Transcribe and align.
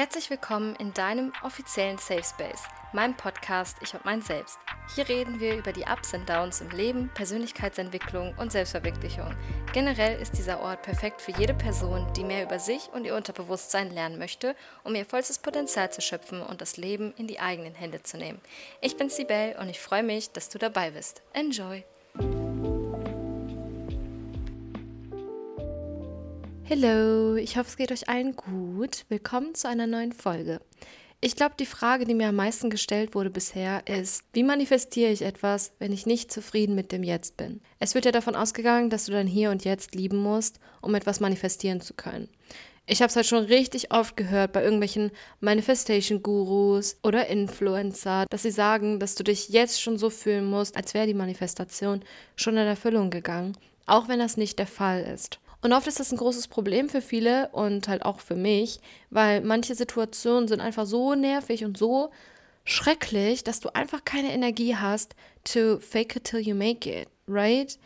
Herzlich 0.00 0.30
willkommen 0.30 0.76
in 0.76 0.94
deinem 0.94 1.30
offiziellen 1.42 1.98
Safe 1.98 2.24
Space, 2.24 2.62
meinem 2.94 3.14
Podcast 3.18 3.76
Ich 3.82 3.92
und 3.92 4.02
mein 4.06 4.22
Selbst. 4.22 4.58
Hier 4.94 5.06
reden 5.06 5.40
wir 5.40 5.58
über 5.58 5.74
die 5.74 5.84
Ups 5.84 6.14
und 6.14 6.26
Downs 6.26 6.62
im 6.62 6.70
Leben, 6.70 7.10
Persönlichkeitsentwicklung 7.12 8.34
und 8.38 8.50
Selbstverwirklichung. 8.50 9.36
Generell 9.74 10.18
ist 10.18 10.38
dieser 10.38 10.62
Ort 10.62 10.80
perfekt 10.80 11.20
für 11.20 11.32
jede 11.32 11.52
Person, 11.52 12.10
die 12.14 12.24
mehr 12.24 12.44
über 12.44 12.58
sich 12.58 12.88
und 12.94 13.04
ihr 13.04 13.14
Unterbewusstsein 13.14 13.90
lernen 13.90 14.18
möchte, 14.18 14.56
um 14.84 14.94
ihr 14.94 15.04
vollstes 15.04 15.38
Potenzial 15.38 15.92
zu 15.92 16.00
schöpfen 16.00 16.40
und 16.40 16.62
das 16.62 16.78
Leben 16.78 17.12
in 17.18 17.26
die 17.26 17.40
eigenen 17.40 17.74
Hände 17.74 18.02
zu 18.02 18.16
nehmen. 18.16 18.40
Ich 18.80 18.96
bin 18.96 19.10
Sibel 19.10 19.54
und 19.60 19.68
ich 19.68 19.80
freue 19.80 20.02
mich, 20.02 20.30
dass 20.30 20.48
du 20.48 20.56
dabei 20.56 20.92
bist. 20.92 21.20
Enjoy! 21.34 21.84
Hallo, 26.72 27.34
ich 27.34 27.56
hoffe, 27.56 27.68
es 27.68 27.76
geht 27.76 27.90
euch 27.90 28.08
allen 28.08 28.36
gut. 28.36 29.04
Willkommen 29.08 29.56
zu 29.56 29.68
einer 29.68 29.88
neuen 29.88 30.12
Folge. 30.12 30.60
Ich 31.20 31.34
glaube, 31.34 31.56
die 31.58 31.66
Frage, 31.66 32.04
die 32.04 32.14
mir 32.14 32.28
am 32.28 32.36
meisten 32.36 32.70
gestellt 32.70 33.16
wurde 33.16 33.28
bisher, 33.28 33.88
ist, 33.88 34.22
wie 34.34 34.44
manifestiere 34.44 35.10
ich 35.10 35.22
etwas, 35.22 35.72
wenn 35.80 35.92
ich 35.92 36.06
nicht 36.06 36.30
zufrieden 36.30 36.76
mit 36.76 36.92
dem 36.92 37.02
Jetzt 37.02 37.36
bin? 37.36 37.60
Es 37.80 37.96
wird 37.96 38.04
ja 38.04 38.12
davon 38.12 38.36
ausgegangen, 38.36 38.88
dass 38.88 39.06
du 39.06 39.10
dein 39.10 39.26
Hier 39.26 39.50
und 39.50 39.64
Jetzt 39.64 39.96
lieben 39.96 40.18
musst, 40.18 40.60
um 40.80 40.94
etwas 40.94 41.18
manifestieren 41.18 41.80
zu 41.80 41.92
können. 41.92 42.28
Ich 42.86 43.02
habe 43.02 43.08
es 43.08 43.16
halt 43.16 43.26
schon 43.26 43.46
richtig 43.46 43.92
oft 43.92 44.16
gehört 44.16 44.52
bei 44.52 44.62
irgendwelchen 44.62 45.10
Manifestation-Gurus 45.40 46.98
oder 47.02 47.26
Influencer, 47.26 48.26
dass 48.30 48.44
sie 48.44 48.52
sagen, 48.52 49.00
dass 49.00 49.16
du 49.16 49.24
dich 49.24 49.48
jetzt 49.48 49.82
schon 49.82 49.98
so 49.98 50.08
fühlen 50.08 50.44
musst, 50.44 50.76
als 50.76 50.94
wäre 50.94 51.08
die 51.08 51.14
Manifestation 51.14 52.04
schon 52.36 52.56
in 52.56 52.68
Erfüllung 52.68 53.10
gegangen, 53.10 53.56
auch 53.86 54.06
wenn 54.06 54.20
das 54.20 54.36
nicht 54.36 54.60
der 54.60 54.68
Fall 54.68 55.02
ist. 55.02 55.40
Und 55.62 55.72
oft 55.72 55.86
ist 55.86 56.00
das 56.00 56.12
ein 56.12 56.18
großes 56.18 56.48
Problem 56.48 56.88
für 56.88 57.02
viele 57.02 57.48
und 57.50 57.88
halt 57.88 58.04
auch 58.04 58.20
für 58.20 58.36
mich, 58.36 58.80
weil 59.10 59.42
manche 59.42 59.74
Situationen 59.74 60.48
sind 60.48 60.60
einfach 60.60 60.86
so 60.86 61.14
nervig 61.14 61.64
und 61.64 61.76
so 61.76 62.10
schrecklich, 62.64 63.44
dass 63.44 63.60
du 63.60 63.74
einfach 63.74 64.04
keine 64.04 64.32
Energie 64.32 64.76
hast 64.76 65.14
to 65.44 65.78
fake 65.78 66.16
it 66.16 66.24
till 66.24 66.40
you 66.40 66.54
make 66.54 66.88
it, 66.88 67.08
right? 67.28 67.78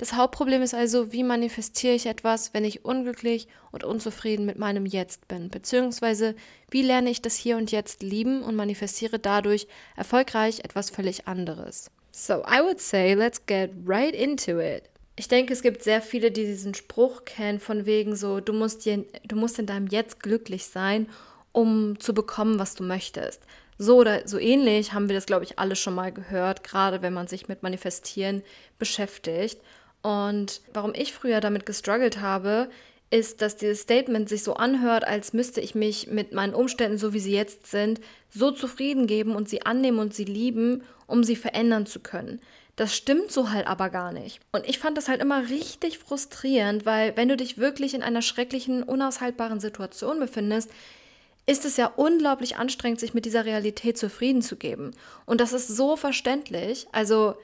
Das 0.00 0.14
Hauptproblem 0.14 0.62
ist 0.62 0.72
also, 0.72 1.12
wie 1.12 1.22
manifestiere 1.22 1.92
ich 1.92 2.06
etwas, 2.06 2.54
wenn 2.54 2.64
ich 2.64 2.86
unglücklich 2.86 3.48
und 3.70 3.84
unzufrieden 3.84 4.46
mit 4.46 4.58
meinem 4.58 4.86
Jetzt 4.86 5.28
bin? 5.28 5.50
Beziehungsweise, 5.50 6.34
wie 6.70 6.80
lerne 6.80 7.10
ich 7.10 7.20
das 7.20 7.36
Hier 7.36 7.58
und 7.58 7.70
Jetzt 7.70 8.02
lieben 8.02 8.42
und 8.42 8.56
manifestiere 8.56 9.18
dadurch 9.18 9.66
erfolgreich 9.96 10.60
etwas 10.60 10.88
völlig 10.88 11.28
anderes? 11.28 11.90
So, 12.12 12.42
I 12.46 12.62
would 12.62 12.80
say, 12.80 13.12
let's 13.12 13.44
get 13.44 13.72
right 13.84 14.14
into 14.14 14.58
it. 14.58 14.89
Ich 15.20 15.28
denke, 15.28 15.52
es 15.52 15.60
gibt 15.60 15.82
sehr 15.82 16.00
viele, 16.00 16.30
die 16.30 16.46
diesen 16.46 16.72
Spruch 16.72 17.26
kennen, 17.26 17.60
von 17.60 17.84
wegen 17.84 18.16
so, 18.16 18.40
du 18.40 18.54
musst, 18.54 18.86
dir, 18.86 19.04
du 19.22 19.36
musst 19.36 19.58
in 19.58 19.66
deinem 19.66 19.86
Jetzt 19.86 20.22
glücklich 20.22 20.64
sein, 20.64 21.10
um 21.52 22.00
zu 22.00 22.14
bekommen, 22.14 22.58
was 22.58 22.74
du 22.74 22.84
möchtest. 22.84 23.42
So 23.76 23.98
oder 23.98 24.26
so 24.26 24.38
ähnlich 24.38 24.94
haben 24.94 25.10
wir 25.10 25.14
das, 25.14 25.26
glaube 25.26 25.44
ich, 25.44 25.58
alle 25.58 25.76
schon 25.76 25.94
mal 25.94 26.10
gehört, 26.10 26.64
gerade 26.64 27.02
wenn 27.02 27.12
man 27.12 27.26
sich 27.26 27.48
mit 27.48 27.62
Manifestieren 27.62 28.42
beschäftigt. 28.78 29.60
Und 30.00 30.62
warum 30.72 30.94
ich 30.94 31.12
früher 31.12 31.42
damit 31.42 31.66
gestruggelt 31.66 32.22
habe, 32.22 32.70
ist, 33.10 33.42
dass 33.42 33.58
dieses 33.58 33.82
Statement 33.82 34.26
sich 34.26 34.42
so 34.42 34.54
anhört, 34.54 35.04
als 35.06 35.34
müsste 35.34 35.60
ich 35.60 35.74
mich 35.74 36.06
mit 36.06 36.32
meinen 36.32 36.54
Umständen, 36.54 36.96
so 36.96 37.12
wie 37.12 37.20
sie 37.20 37.34
jetzt 37.34 37.66
sind, 37.66 38.00
so 38.30 38.52
zufrieden 38.52 39.06
geben 39.06 39.36
und 39.36 39.50
sie 39.50 39.66
annehmen 39.66 39.98
und 39.98 40.14
sie 40.14 40.24
lieben, 40.24 40.82
um 41.06 41.24
sie 41.24 41.36
verändern 41.36 41.84
zu 41.84 42.00
können. 42.00 42.40
Das 42.80 42.96
stimmt 42.96 43.30
so 43.30 43.50
halt 43.50 43.66
aber 43.66 43.90
gar 43.90 44.10
nicht. 44.10 44.40
Und 44.52 44.66
ich 44.66 44.78
fand 44.78 44.96
das 44.96 45.10
halt 45.10 45.20
immer 45.20 45.50
richtig 45.50 45.98
frustrierend, 45.98 46.86
weil 46.86 47.14
wenn 47.14 47.28
du 47.28 47.36
dich 47.36 47.58
wirklich 47.58 47.92
in 47.92 48.02
einer 48.02 48.22
schrecklichen, 48.22 48.82
unaushaltbaren 48.82 49.60
Situation 49.60 50.18
befindest, 50.18 50.70
ist 51.44 51.66
es 51.66 51.76
ja 51.76 51.92
unglaublich 51.94 52.56
anstrengend, 52.56 52.98
sich 52.98 53.12
mit 53.12 53.26
dieser 53.26 53.44
Realität 53.44 53.98
zufrieden 53.98 54.40
zu 54.40 54.56
geben. 54.56 54.92
Und 55.26 55.42
das 55.42 55.52
ist 55.52 55.68
so 55.68 55.96
verständlich. 55.96 56.86
Also, 56.90 57.34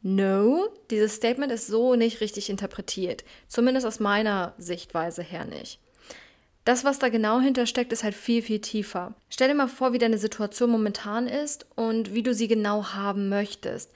no, 0.00 0.70
dieses 0.90 1.16
Statement 1.16 1.52
ist 1.52 1.66
so 1.66 1.94
nicht 1.94 2.22
richtig 2.22 2.48
interpretiert. 2.48 3.24
Zumindest 3.46 3.86
aus 3.86 4.00
meiner 4.00 4.54
Sichtweise 4.56 5.20
her 5.20 5.44
nicht. 5.44 5.80
Das, 6.64 6.84
was 6.84 6.98
da 6.98 7.10
genau 7.10 7.40
hintersteckt, 7.40 7.92
ist 7.92 8.04
halt 8.04 8.14
viel, 8.14 8.40
viel 8.40 8.62
tiefer. 8.62 9.12
Stell 9.28 9.48
dir 9.48 9.54
mal 9.54 9.68
vor, 9.68 9.92
wie 9.92 9.98
deine 9.98 10.16
Situation 10.16 10.70
momentan 10.70 11.26
ist 11.26 11.66
und 11.76 12.14
wie 12.14 12.22
du 12.22 12.32
sie 12.32 12.48
genau 12.48 12.94
haben 12.94 13.28
möchtest. 13.28 13.90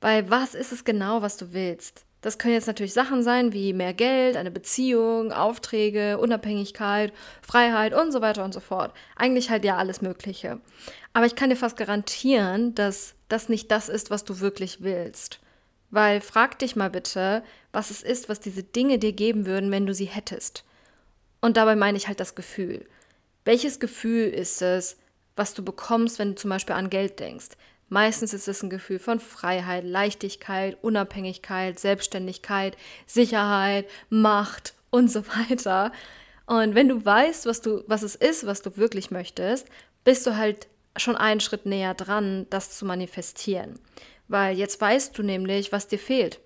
Weil 0.00 0.30
was 0.30 0.54
ist 0.54 0.72
es 0.72 0.84
genau, 0.84 1.22
was 1.22 1.36
du 1.36 1.52
willst? 1.52 2.04
Das 2.20 2.38
können 2.38 2.54
jetzt 2.54 2.66
natürlich 2.66 2.92
Sachen 2.92 3.22
sein 3.22 3.52
wie 3.52 3.72
mehr 3.72 3.94
Geld, 3.94 4.36
eine 4.36 4.50
Beziehung, 4.50 5.32
Aufträge, 5.32 6.18
Unabhängigkeit, 6.18 7.12
Freiheit 7.42 7.94
und 7.94 8.10
so 8.10 8.20
weiter 8.20 8.44
und 8.44 8.52
so 8.52 8.60
fort. 8.60 8.92
Eigentlich 9.14 9.50
halt 9.50 9.64
ja 9.64 9.76
alles 9.76 10.02
Mögliche. 10.02 10.60
Aber 11.12 11.26
ich 11.26 11.36
kann 11.36 11.50
dir 11.50 11.56
fast 11.56 11.76
garantieren, 11.76 12.74
dass 12.74 13.14
das 13.28 13.48
nicht 13.48 13.70
das 13.70 13.88
ist, 13.88 14.10
was 14.10 14.24
du 14.24 14.40
wirklich 14.40 14.82
willst. 14.82 15.38
Weil 15.90 16.20
frag 16.20 16.58
dich 16.58 16.74
mal 16.74 16.90
bitte, 16.90 17.42
was 17.72 17.90
es 17.90 18.02
ist, 18.02 18.28
was 18.28 18.40
diese 18.40 18.64
Dinge 18.64 18.98
dir 18.98 19.12
geben 19.12 19.46
würden, 19.46 19.70
wenn 19.70 19.86
du 19.86 19.94
sie 19.94 20.06
hättest. 20.06 20.64
Und 21.40 21.56
dabei 21.56 21.76
meine 21.76 21.96
ich 21.96 22.08
halt 22.08 22.18
das 22.18 22.34
Gefühl. 22.34 22.84
Welches 23.44 23.78
Gefühl 23.78 24.28
ist 24.28 24.60
es, 24.60 24.98
was 25.36 25.54
du 25.54 25.64
bekommst, 25.64 26.18
wenn 26.18 26.30
du 26.30 26.34
zum 26.34 26.50
Beispiel 26.50 26.74
an 26.74 26.90
Geld 26.90 27.20
denkst? 27.20 27.50
Meistens 27.88 28.34
ist 28.34 28.48
es 28.48 28.62
ein 28.62 28.70
Gefühl 28.70 28.98
von 28.98 29.18
Freiheit, 29.18 29.84
Leichtigkeit, 29.84 30.76
Unabhängigkeit, 30.82 31.78
Selbstständigkeit, 31.78 32.76
Sicherheit, 33.06 33.86
Macht 34.10 34.74
und 34.90 35.10
so 35.10 35.24
weiter. 35.26 35.92
Und 36.46 36.74
wenn 36.74 36.88
du 36.88 37.04
weißt, 37.04 37.46
was 37.46 37.60
du, 37.60 37.84
was 37.86 38.02
es 38.02 38.14
ist, 38.14 38.46
was 38.46 38.62
du 38.62 38.76
wirklich 38.76 39.10
möchtest, 39.10 39.68
bist 40.04 40.26
du 40.26 40.36
halt 40.36 40.68
schon 40.96 41.16
einen 41.16 41.40
Schritt 41.40 41.66
näher 41.66 41.94
dran, 41.94 42.46
das 42.50 42.76
zu 42.76 42.84
manifestieren. 42.84 43.78
Weil 44.28 44.56
jetzt 44.56 44.80
weißt 44.80 45.16
du 45.16 45.22
nämlich, 45.22 45.72
was 45.72 45.88
dir 45.88 45.98
fehlt. 45.98 46.40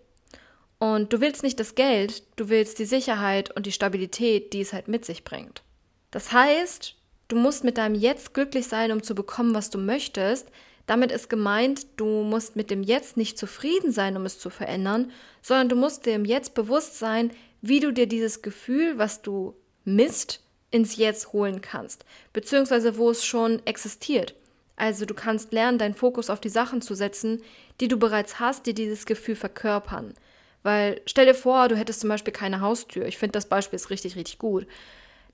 Und 0.78 1.12
du 1.12 1.20
willst 1.20 1.44
nicht 1.44 1.60
das 1.60 1.76
Geld, 1.76 2.24
du 2.36 2.48
willst 2.48 2.78
die 2.78 2.84
Sicherheit 2.84 3.54
und 3.54 3.66
die 3.66 3.72
Stabilität, 3.72 4.52
die 4.52 4.60
es 4.60 4.72
halt 4.72 4.88
mit 4.88 5.04
sich 5.04 5.22
bringt. 5.22 5.62
Das 6.10 6.32
heißt, 6.32 6.96
du 7.28 7.36
musst 7.36 7.62
mit 7.62 7.78
deinem 7.78 7.94
Jetzt 7.94 8.34
glücklich 8.34 8.66
sein, 8.66 8.90
um 8.90 9.02
zu 9.02 9.14
bekommen, 9.14 9.54
was 9.54 9.70
du 9.70 9.78
möchtest, 9.78 10.48
damit 10.86 11.12
ist 11.12 11.30
gemeint, 11.30 11.86
du 11.96 12.22
musst 12.22 12.56
mit 12.56 12.70
dem 12.70 12.82
Jetzt 12.82 13.16
nicht 13.16 13.38
zufrieden 13.38 13.92
sein, 13.92 14.16
um 14.16 14.24
es 14.24 14.38
zu 14.38 14.50
verändern, 14.50 15.10
sondern 15.40 15.68
du 15.68 15.76
musst 15.76 16.06
dir 16.06 16.14
im 16.14 16.24
Jetzt 16.24 16.54
bewusst 16.54 16.98
sein, 16.98 17.30
wie 17.60 17.80
du 17.80 17.92
dir 17.92 18.06
dieses 18.06 18.42
Gefühl, 18.42 18.98
was 18.98 19.22
du 19.22 19.54
misst, 19.84 20.40
ins 20.70 20.96
Jetzt 20.96 21.32
holen 21.32 21.60
kannst, 21.60 22.04
beziehungsweise 22.32 22.96
wo 22.96 23.10
es 23.10 23.24
schon 23.24 23.64
existiert. 23.66 24.34
Also 24.74 25.04
du 25.04 25.14
kannst 25.14 25.52
lernen, 25.52 25.78
deinen 25.78 25.94
Fokus 25.94 26.30
auf 26.30 26.40
die 26.40 26.48
Sachen 26.48 26.80
zu 26.80 26.94
setzen, 26.94 27.42
die 27.80 27.88
du 27.88 27.98
bereits 27.98 28.40
hast, 28.40 28.66
die 28.66 28.74
dieses 28.74 29.04
Gefühl 29.04 29.36
verkörpern. 29.36 30.14
Weil 30.62 31.02
stell 31.04 31.26
dir 31.26 31.34
vor, 31.34 31.68
du 31.68 31.76
hättest 31.76 32.00
zum 32.00 32.08
Beispiel 32.08 32.32
keine 32.32 32.60
Haustür. 32.60 33.04
Ich 33.06 33.18
finde 33.18 33.32
das 33.32 33.46
Beispiel 33.46 33.76
ist 33.76 33.90
richtig, 33.90 34.16
richtig 34.16 34.38
gut 34.38 34.66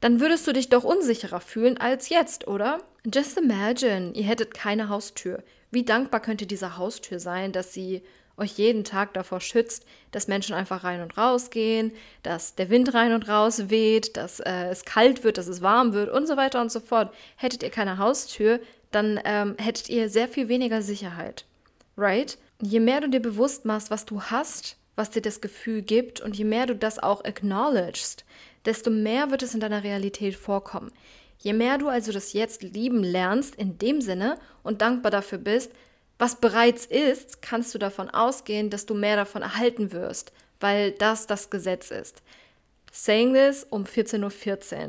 dann 0.01 0.21
würdest 0.21 0.47
du 0.47 0.53
dich 0.53 0.69
doch 0.69 0.85
unsicherer 0.85 1.41
fühlen 1.41 1.79
als 1.79 2.09
jetzt, 2.09 2.47
oder? 2.47 2.79
Just 3.05 3.39
imagine, 3.39 4.13
ihr 4.15 4.25
hättet 4.25 4.55
keine 4.55 4.89
Haustür. 4.89 5.43
Wie 5.71 5.85
dankbar 5.85 6.21
könnte 6.21 6.47
diese 6.47 6.77
Haustür 6.77 7.21
sein, 7.21 7.53
dass 7.53 7.73
sie 7.73 8.03
euch 8.39 8.53
jeden 8.53 8.85
Tag 8.85 9.15
davor 9.15 9.41
schützt, 9.41 9.85
dass 10.13 10.29
Menschen 10.29 10.55
einfach 10.55 10.85
rein 10.85 11.03
und 11.03 11.19
raus 11.19 11.51
gehen, 11.51 11.93
dass 12.23 12.55
der 12.55 12.71
Wind 12.71 12.95
rein 12.95 13.13
und 13.13 13.29
raus 13.29 13.69
weht, 13.69 14.17
dass 14.17 14.41
äh, 14.41 14.69
es 14.71 14.85
kalt 14.85 15.25
wird, 15.25 15.39
dass 15.39 15.49
es 15.49 15.61
warm 15.61 15.93
wird 15.93 16.11
und 16.11 16.27
so 16.27 16.37
weiter 16.37 16.61
und 16.61 16.71
so 16.71 16.81
fort. 16.81 17.13
Hättet 17.37 17.63
ihr 17.63 17.71
keine 17.71 17.99
Haustür, 17.99 18.61
dann 18.91 19.21
ähm, 19.25 19.57
hättet 19.59 19.89
ihr 19.89 20.09
sehr 20.09 20.29
viel 20.29 20.49
weniger 20.49 20.83
Sicherheit. 20.83 21.45
Right? 21.97 22.39
Je 22.61 22.81
mehr 22.81 23.01
du 23.01 23.09
dir 23.09 23.21
bewusst 23.21 23.65
machst, 23.65 23.91
was 23.91 24.05
du 24.05 24.23
hast, 24.23 24.77
was 24.95 25.11
dir 25.11 25.23
das 25.23 25.41
Gefühl 25.41 25.83
gibt 25.83 26.21
und 26.21 26.37
je 26.37 26.45
mehr 26.45 26.67
du 26.67 26.75
das 26.75 26.99
auch 26.99 27.25
acknowledgest, 27.25 28.25
desto 28.65 28.91
mehr 28.91 29.31
wird 29.31 29.43
es 29.43 29.55
in 29.55 29.61
deiner 29.61 29.85
Realität 29.85 30.37
vorkommen. 30.37 30.93
Je 31.38 31.53
mehr 31.53 31.78
du 31.78 31.88
also 31.88 32.12
das 32.12 32.32
Jetzt 32.32 32.62
lieben 32.62 33.02
lernst 33.02 33.55
in 33.55 33.79
dem 33.79 34.00
Sinne 34.00 34.38
und 34.62 34.82
dankbar 34.82 35.11
dafür 35.11 35.38
bist, 35.38 35.70
was 36.19 36.40
bereits 36.40 36.85
ist, 36.85 37.43
kannst 37.43 37.75
du 37.75 37.79
davon 37.79 38.11
ausgehen, 38.11 38.70
dass 38.70 38.87
du 38.87 38.94
mehr 38.94 39.17
davon 39.17 39.43
erhalten 39.43 39.93
wirst, 39.93 40.32
weil 40.58 40.90
das 40.93 41.29
das 41.29 41.49
Gesetz 41.49 41.93
ist. 41.93 42.23
Saying 42.90 43.35
this 43.35 43.64
um 43.70 43.85
14.14 43.85 44.25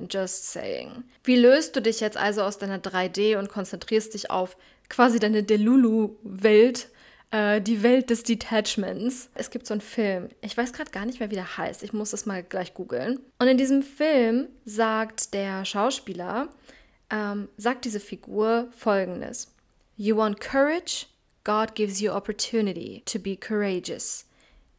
Uhr, 0.01 0.07
just 0.09 0.51
saying. 0.51 1.03
Wie 1.23 1.35
löst 1.35 1.75
du 1.75 1.81
dich 1.81 1.99
jetzt 1.99 2.17
also 2.17 2.41
aus 2.41 2.57
deiner 2.57 2.79
3D 2.79 3.37
und 3.37 3.49
konzentrierst 3.49 4.15
dich 4.15 4.31
auf 4.31 4.57
quasi 4.89 5.19
deine 5.19 5.43
Delulu-Welt 5.43 6.89
äh, 7.31 7.61
die 7.61 7.83
Welt 7.83 8.09
des 8.09 8.23
Detachments. 8.23 9.29
Es 9.35 9.49
gibt 9.49 9.67
so 9.67 9.73
einen 9.73 9.81
Film, 9.81 10.29
ich 10.41 10.57
weiß 10.57 10.73
gerade 10.73 10.91
gar 10.91 11.05
nicht 11.05 11.19
mehr, 11.19 11.29
wie 11.29 11.35
der 11.35 11.57
heißt. 11.57 11.83
Ich 11.83 11.93
muss 11.93 12.11
das 12.11 12.25
mal 12.25 12.43
gleich 12.43 12.73
googeln. 12.73 13.19
Und 13.39 13.47
in 13.47 13.57
diesem 13.57 13.83
Film 13.83 14.47
sagt 14.65 15.33
der 15.33 15.65
Schauspieler, 15.65 16.49
ähm, 17.09 17.49
sagt 17.57 17.85
diese 17.85 17.99
Figur 17.99 18.67
folgendes: 18.75 19.53
You 19.97 20.17
want 20.17 20.39
courage? 20.39 21.05
God 21.43 21.73
gives 21.73 21.99
you 21.99 22.11
opportunity 22.11 23.01
to 23.05 23.17
be 23.17 23.35
courageous. 23.35 24.25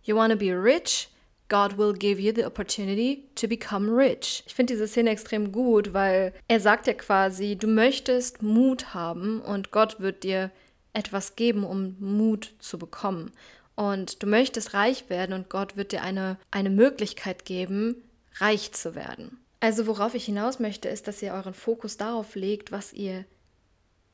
You 0.03 0.17
want 0.17 0.33
to 0.33 0.39
be 0.39 0.53
rich? 0.53 1.09
God 1.49 1.77
will 1.77 1.93
give 1.93 2.21
you 2.21 2.33
the 2.33 2.45
opportunity 2.45 3.25
to 3.35 3.49
become 3.49 3.91
rich. 3.91 4.45
Ich 4.47 4.55
finde 4.55 4.75
diese 4.75 4.87
Szene 4.87 5.11
extrem 5.11 5.51
gut, 5.51 5.93
weil 5.93 6.33
er 6.47 6.61
sagt 6.61 6.87
ja 6.87 6.95
quasi, 6.95 7.57
du 7.57 7.67
möchtest 7.67 8.41
Mut 8.41 8.95
haben 8.95 9.41
und 9.41 9.73
Gott 9.73 9.99
wird 9.99 10.23
dir 10.23 10.53
etwas 10.93 11.37
geben, 11.37 11.65
um 11.65 11.97
Mut 12.01 12.55
zu 12.59 12.79
bekommen. 12.79 13.33
Und 13.75 14.23
du 14.23 14.27
möchtest 14.27 14.75
reich 14.75 15.09
werden 15.09 15.33
und 15.33 15.49
Gott 15.49 15.77
wird 15.77 15.93
dir 15.93 16.03
eine, 16.03 16.39
eine 16.51 16.71
Möglichkeit 16.71 17.45
geben, 17.45 17.97
reich 18.39 18.73
zu 18.73 18.95
werden. 18.95 19.39
Also 19.61 19.87
worauf 19.87 20.15
ich 20.15 20.25
hinaus 20.25 20.59
möchte, 20.59 20.89
ist, 20.89 21.07
dass 21.07 21.23
ihr 21.23 21.33
euren 21.33 21.55
Fokus 21.55 21.97
darauf 21.97 22.35
legt, 22.35 22.73
was 22.73 22.93
ihr 22.93 23.25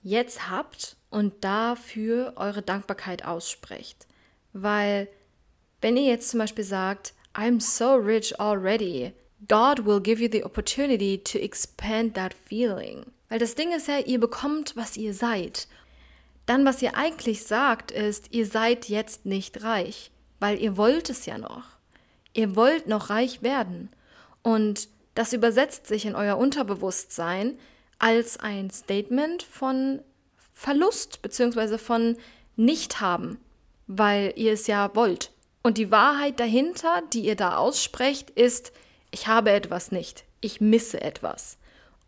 jetzt 0.02 0.48
habt 0.50 0.96
und 1.10 1.44
dafür 1.44 2.34
eure 2.36 2.62
Dankbarkeit 2.62 3.24
aussprecht. 3.24 4.06
Weil 4.52 5.08
wenn 5.80 5.96
ihr 5.96 6.04
jetzt 6.04 6.30
zum 6.30 6.38
Beispiel 6.38 6.64
sagt, 6.64 7.14
I'm 7.34 7.60
so 7.60 7.94
rich 7.94 8.38
already, 8.40 9.12
God 9.48 9.84
will 9.84 10.00
give 10.00 10.22
you 10.22 10.28
the 10.30 10.44
opportunity 10.44 11.18
to 11.18 11.38
expand 11.38 12.14
that 12.14 12.34
feeling. 12.34 13.04
Weil 13.28 13.38
das 13.38 13.54
Ding 13.54 13.72
ist 13.72 13.88
ja, 13.88 13.98
ihr 13.98 14.20
bekommt, 14.20 14.76
was 14.76 14.96
ihr 14.96 15.12
seid. 15.12 15.68
Dann, 16.46 16.64
was 16.64 16.80
ihr 16.80 16.96
eigentlich 16.96 17.44
sagt, 17.44 17.90
ist, 17.90 18.32
ihr 18.32 18.46
seid 18.46 18.88
jetzt 18.88 19.26
nicht 19.26 19.62
reich, 19.62 20.12
weil 20.38 20.60
ihr 20.60 20.76
wollt 20.76 21.10
es 21.10 21.26
ja 21.26 21.38
noch. 21.38 21.64
Ihr 22.32 22.54
wollt 22.54 22.86
noch 22.86 23.10
reich 23.10 23.42
werden. 23.42 23.90
Und 24.42 24.88
das 25.14 25.32
übersetzt 25.32 25.86
sich 25.86 26.06
in 26.06 26.14
euer 26.14 26.36
Unterbewusstsein 26.36 27.58
als 27.98 28.38
ein 28.38 28.70
Statement 28.70 29.42
von 29.42 30.00
Verlust 30.52 31.20
bzw. 31.22 31.78
von 31.78 32.16
Nichthaben, 32.54 33.38
weil 33.86 34.32
ihr 34.36 34.52
es 34.52 34.66
ja 34.66 34.94
wollt. 34.94 35.32
Und 35.62 35.78
die 35.78 35.90
Wahrheit 35.90 36.38
dahinter, 36.38 37.02
die 37.12 37.22
ihr 37.22 37.34
da 37.34 37.56
aussprecht, 37.56 38.30
ist, 38.30 38.72
ich 39.10 39.26
habe 39.26 39.50
etwas 39.50 39.90
nicht, 39.90 40.24
ich 40.40 40.60
misse 40.60 41.00
etwas. 41.00 41.58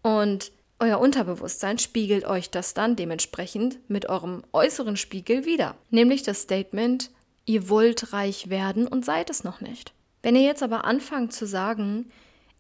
Und 0.03 0.53
euer 0.81 1.01
Unterbewusstsein 1.01 1.79
spiegelt 1.79 2.25
euch 2.25 2.51
das 2.51 2.75
dann 2.75 2.97
dementsprechend 2.97 3.79
mit 3.89 4.09
eurem 4.09 4.43
äußeren 4.53 4.97
Spiegel 4.97 5.45
wieder, 5.45 5.77
nämlich 5.91 6.23
das 6.23 6.43
Statement, 6.43 7.11
ihr 7.47 7.69
wollt 7.69 8.13
reich 8.13 8.49
werden 8.49 8.87
und 8.87 9.05
seid 9.05 9.31
es 9.31 9.43
noch 9.43 9.61
nicht. 9.61 9.93
Wenn 10.23 10.37
ihr 10.37 10.43
jetzt 10.43 10.63
aber 10.63 10.85
anfangt 10.85 11.33
zu 11.33 11.47
sagen, 11.47 12.11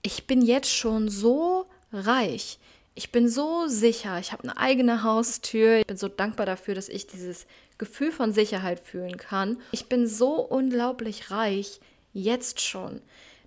ich 0.03 0.27
bin 0.27 0.43
jetzt 0.43 0.75
schon 0.75 1.09
so 1.09 1.67
reich, 1.93 2.59
ich 2.95 3.13
bin 3.13 3.29
so 3.29 3.69
sicher, 3.69 4.19
ich 4.19 4.33
habe 4.33 4.43
eine 4.43 4.57
eigene 4.57 5.05
Haustür, 5.05 5.79
ich 5.79 5.87
bin 5.87 5.97
so 5.97 6.09
dankbar 6.09 6.47
dafür, 6.47 6.75
dass 6.75 6.89
ich 6.89 7.07
dieses 7.07 7.47
Gefühl 7.79 8.11
von 8.11 8.33
Sicherheit 8.33 8.81
fühlen 8.81 9.17
kann. 9.17 9.59
Ich 9.71 9.87
bin 9.87 10.09
so 10.09 10.41
unglaublich 10.41 11.31
reich, 11.31 11.81
jetzt 12.13 12.61
schon. 12.61 13.01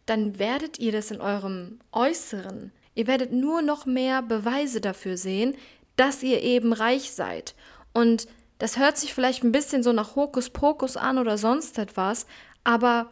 Dann 0.06 0.40
werdet 0.40 0.80
ihr 0.80 0.94
das 0.94 1.12
in 1.12 1.20
eurem 1.20 1.80
Äußeren 1.92 2.72
Ihr 2.96 3.08
werdet 3.08 3.32
nur 3.32 3.62
noch 3.62 3.86
mehr 3.86 4.22
Beweise 4.22 4.82
dafür 4.82 5.18
sehen, 5.18 5.56
dass 5.96 6.24
ihr 6.24 6.42
eben 6.42 6.74
reich 6.74 7.12
seid. 7.12 7.56
Und 7.94 8.28
das 8.60 8.78
hört 8.78 8.98
sich 8.98 9.14
vielleicht 9.14 9.44
ein 9.44 9.52
bisschen 9.52 9.84
so 9.84 9.92
nach 9.92 10.16
Hokuspokus 10.16 10.98
an 10.98 11.18
oder 11.18 11.38
sonst 11.38 11.78
etwas, 11.78 12.26
aber 12.64 13.10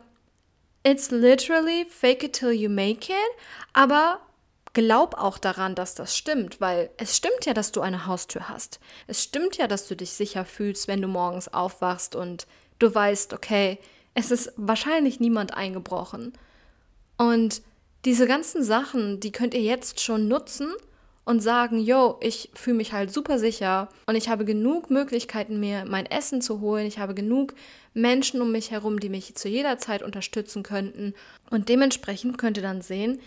it's 0.84 1.12
literally 1.12 1.86
fake 1.90 2.24
it 2.24 2.34
till 2.34 2.52
you 2.52 2.70
make 2.70 3.12
it. 3.12 3.38
Aber 3.74 4.20
glaub 4.74 5.16
auch 5.16 5.38
daran, 5.38 5.76
dass 5.76 5.96
das 5.96 6.16
stimmt, 6.16 6.62
weil 6.62 6.90
es 6.98 7.18
stimmt 7.18 7.46
ja, 7.46 7.54
dass 7.54 7.72
du 7.72 7.82
eine 7.82 8.06
Haustür 8.06 8.48
hast. 8.50 8.80
Es 9.08 9.24
stimmt 9.24 9.58
ja, 9.58 9.68
dass 9.68 9.88
du 9.88 9.96
dich 9.96 10.12
sicher 10.12 10.46
fühlst, 10.46 10.88
wenn 10.88 11.02
du 11.02 11.08
morgens 11.08 11.52
aufwachst 11.52 12.16
und 12.16 12.46
du 12.78 12.94
weißt, 12.94 13.34
okay, 13.34 13.80
es 14.14 14.32
ist 14.32 14.54
wahrscheinlich 14.56 15.20
niemand 15.20 15.54
eingebrochen. 15.54 16.34
Und 17.18 17.62
diese 18.06 18.28
ganzen 18.28 18.64
Sachen, 18.64 19.20
die 19.20 19.32
könnt 19.32 19.54
ihr 19.54 19.62
jetzt 19.62 20.00
schon 20.00 20.28
nutzen 20.28 20.74
und 21.26 21.42
sagen, 21.42 21.80
yo, 21.80 22.18
ich 22.22 22.50
fühle 22.54 22.78
mich 22.78 22.94
halt 22.94 23.14
super 23.14 23.38
sicher 23.38 23.90
und 24.08 24.16
ich 24.16 24.30
habe 24.30 24.46
genug 24.46 24.90
Möglichkeiten, 24.90 25.60
mir 25.60 25.86
mein 25.86 26.06
Essen 26.06 26.42
zu 26.42 26.60
holen. 26.60 26.88
Ich 26.88 26.98
habe 26.98 27.14
genug 27.14 27.54
Menschen 27.94 28.42
um 28.42 28.52
mich 28.52 28.72
herum, 28.72 29.00
die 29.00 29.10
mich 29.10 29.36
zu 29.36 29.48
jeder 29.48 29.78
Zeit 29.78 30.02
unterstützen 30.02 30.64
könnten. 30.64 31.14
Und 31.50 31.70
dementsprechend 31.70 32.38
könnt 32.38 32.58
ihr 32.58 32.64
dann 32.64 32.82
sehen, 32.82 33.20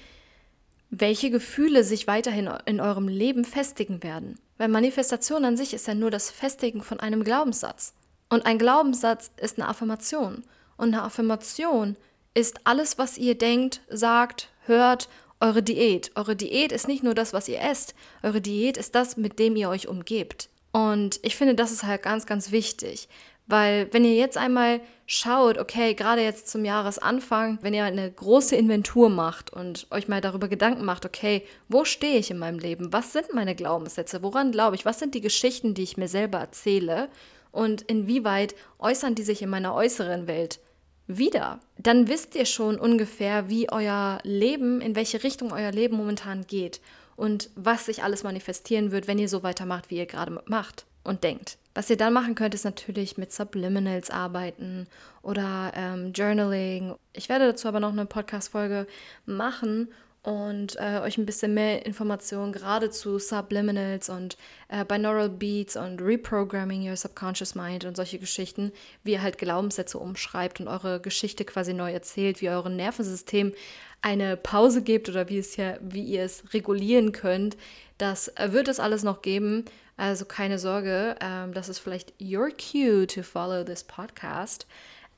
welche 0.90 1.30
Gefühle 1.30 1.84
sich 1.84 2.06
weiterhin 2.06 2.50
in 2.66 2.80
eurem 2.80 3.08
Leben 3.08 3.44
festigen 3.44 4.02
werden. 4.02 4.38
Weil 4.58 4.68
Manifestation 4.68 5.44
an 5.44 5.56
sich 5.56 5.72
ist 5.72 5.86
ja 5.86 5.94
nur 5.94 6.10
das 6.10 6.30
Festigen 6.30 6.82
von 6.82 7.00
einem 7.00 7.24
Glaubenssatz. 7.24 7.94
Und 8.28 8.46
ein 8.46 8.58
Glaubenssatz 8.58 9.30
ist 9.36 9.58
eine 9.58 9.68
Affirmation. 9.68 10.42
Und 10.76 10.88
eine 10.88 11.02
Affirmation 11.02 11.96
ist 12.34 12.60
alles, 12.64 12.98
was 12.98 13.18
ihr 13.18 13.36
denkt, 13.36 13.80
sagt, 13.88 14.48
hört 14.66 15.08
eure 15.40 15.62
Diät. 15.62 16.12
Eure 16.14 16.36
Diät 16.36 16.70
ist 16.70 16.86
nicht 16.86 17.02
nur 17.02 17.14
das, 17.14 17.32
was 17.32 17.48
ihr 17.48 17.60
esst. 17.60 17.94
Eure 18.22 18.40
Diät 18.40 18.76
ist 18.76 18.94
das, 18.94 19.16
mit 19.16 19.38
dem 19.38 19.56
ihr 19.56 19.68
euch 19.68 19.88
umgebt. 19.88 20.48
Und 20.70 21.18
ich 21.22 21.36
finde, 21.36 21.54
das 21.54 21.72
ist 21.72 21.82
halt 21.82 22.02
ganz, 22.02 22.26
ganz 22.26 22.52
wichtig. 22.52 23.08
Weil 23.46 23.92
wenn 23.92 24.04
ihr 24.04 24.14
jetzt 24.14 24.38
einmal 24.38 24.80
schaut, 25.04 25.58
okay, 25.58 25.94
gerade 25.94 26.22
jetzt 26.22 26.48
zum 26.48 26.64
Jahresanfang, 26.64 27.58
wenn 27.60 27.74
ihr 27.74 27.84
eine 27.84 28.10
große 28.10 28.54
Inventur 28.54 29.10
macht 29.10 29.52
und 29.52 29.88
euch 29.90 30.06
mal 30.06 30.20
darüber 30.20 30.48
Gedanken 30.48 30.84
macht, 30.84 31.04
okay, 31.04 31.42
wo 31.68 31.84
stehe 31.84 32.18
ich 32.18 32.30
in 32.30 32.38
meinem 32.38 32.60
Leben? 32.60 32.92
Was 32.92 33.12
sind 33.12 33.34
meine 33.34 33.56
Glaubenssätze? 33.56 34.22
Woran 34.22 34.52
glaube 34.52 34.76
ich? 34.76 34.84
Was 34.84 35.00
sind 35.00 35.14
die 35.14 35.20
Geschichten, 35.20 35.74
die 35.74 35.82
ich 35.82 35.96
mir 35.96 36.08
selber 36.08 36.38
erzähle? 36.38 37.08
Und 37.50 37.82
inwieweit 37.82 38.54
äußern 38.78 39.14
die 39.14 39.24
sich 39.24 39.42
in 39.42 39.50
meiner 39.50 39.74
äußeren 39.74 40.28
Welt? 40.28 40.60
Wieder, 41.06 41.60
dann 41.78 42.08
wisst 42.08 42.34
ihr 42.34 42.46
schon 42.46 42.78
ungefähr, 42.78 43.48
wie 43.48 43.70
euer 43.70 44.18
Leben, 44.22 44.80
in 44.80 44.94
welche 44.94 45.22
Richtung 45.22 45.52
euer 45.52 45.72
Leben 45.72 45.96
momentan 45.96 46.46
geht 46.46 46.80
und 47.16 47.50
was 47.54 47.86
sich 47.86 48.02
alles 48.02 48.22
manifestieren 48.22 48.92
wird, 48.92 49.08
wenn 49.08 49.18
ihr 49.18 49.28
so 49.28 49.42
weitermacht, 49.42 49.90
wie 49.90 49.96
ihr 49.96 50.06
gerade 50.06 50.42
macht 50.46 50.86
und 51.04 51.24
denkt. 51.24 51.58
Was 51.74 51.88
ihr 51.88 51.96
dann 51.96 52.12
machen 52.12 52.34
könnt, 52.34 52.54
ist 52.54 52.64
natürlich 52.64 53.16
mit 53.16 53.32
Subliminals 53.32 54.10
arbeiten 54.10 54.86
oder 55.22 55.72
ähm, 55.74 56.12
Journaling. 56.12 56.94
Ich 57.12 57.28
werde 57.28 57.46
dazu 57.46 57.68
aber 57.68 57.80
noch 57.80 57.92
eine 57.92 58.06
Podcast-Folge 58.06 58.86
machen 59.24 59.88
und 60.22 60.76
äh, 60.78 61.00
euch 61.02 61.18
ein 61.18 61.26
bisschen 61.26 61.52
mehr 61.52 61.84
Informationen 61.84 62.52
gerade 62.52 62.90
zu 62.90 63.18
Subliminals 63.18 64.08
und 64.08 64.36
äh, 64.68 64.84
Binaural 64.84 65.28
Beats 65.28 65.76
und 65.76 66.00
Reprogramming 66.00 66.88
Your 66.88 66.96
Subconscious 66.96 67.56
Mind 67.56 67.84
und 67.84 67.96
solche 67.96 68.20
Geschichten, 68.20 68.72
wie 69.02 69.12
ihr 69.12 69.22
halt 69.22 69.38
Glaubenssätze 69.38 69.98
umschreibt 69.98 70.60
und 70.60 70.68
eure 70.68 71.00
Geschichte 71.00 71.44
quasi 71.44 71.74
neu 71.74 71.92
erzählt, 71.92 72.40
wie 72.40 72.46
ihr 72.46 72.68
Nervensystem 72.68 73.52
eine 74.00 74.36
Pause 74.36 74.82
gebt 74.82 75.08
oder 75.08 75.28
wie, 75.28 75.38
es 75.38 75.56
ja, 75.56 75.76
wie 75.80 76.02
ihr 76.02 76.22
es 76.22 76.54
regulieren 76.54 77.10
könnt. 77.10 77.56
Das 77.98 78.28
äh, 78.36 78.52
wird 78.52 78.68
es 78.68 78.78
alles 78.78 79.02
noch 79.02 79.22
geben. 79.22 79.64
Also 79.96 80.24
keine 80.24 80.58
Sorge, 80.58 81.16
ähm, 81.20 81.52
das 81.52 81.68
ist 81.68 81.80
vielleicht 81.80 82.14
your 82.20 82.50
cue 82.50 83.06
to 83.08 83.22
follow 83.22 83.64
this 83.64 83.82
podcast. 83.82 84.66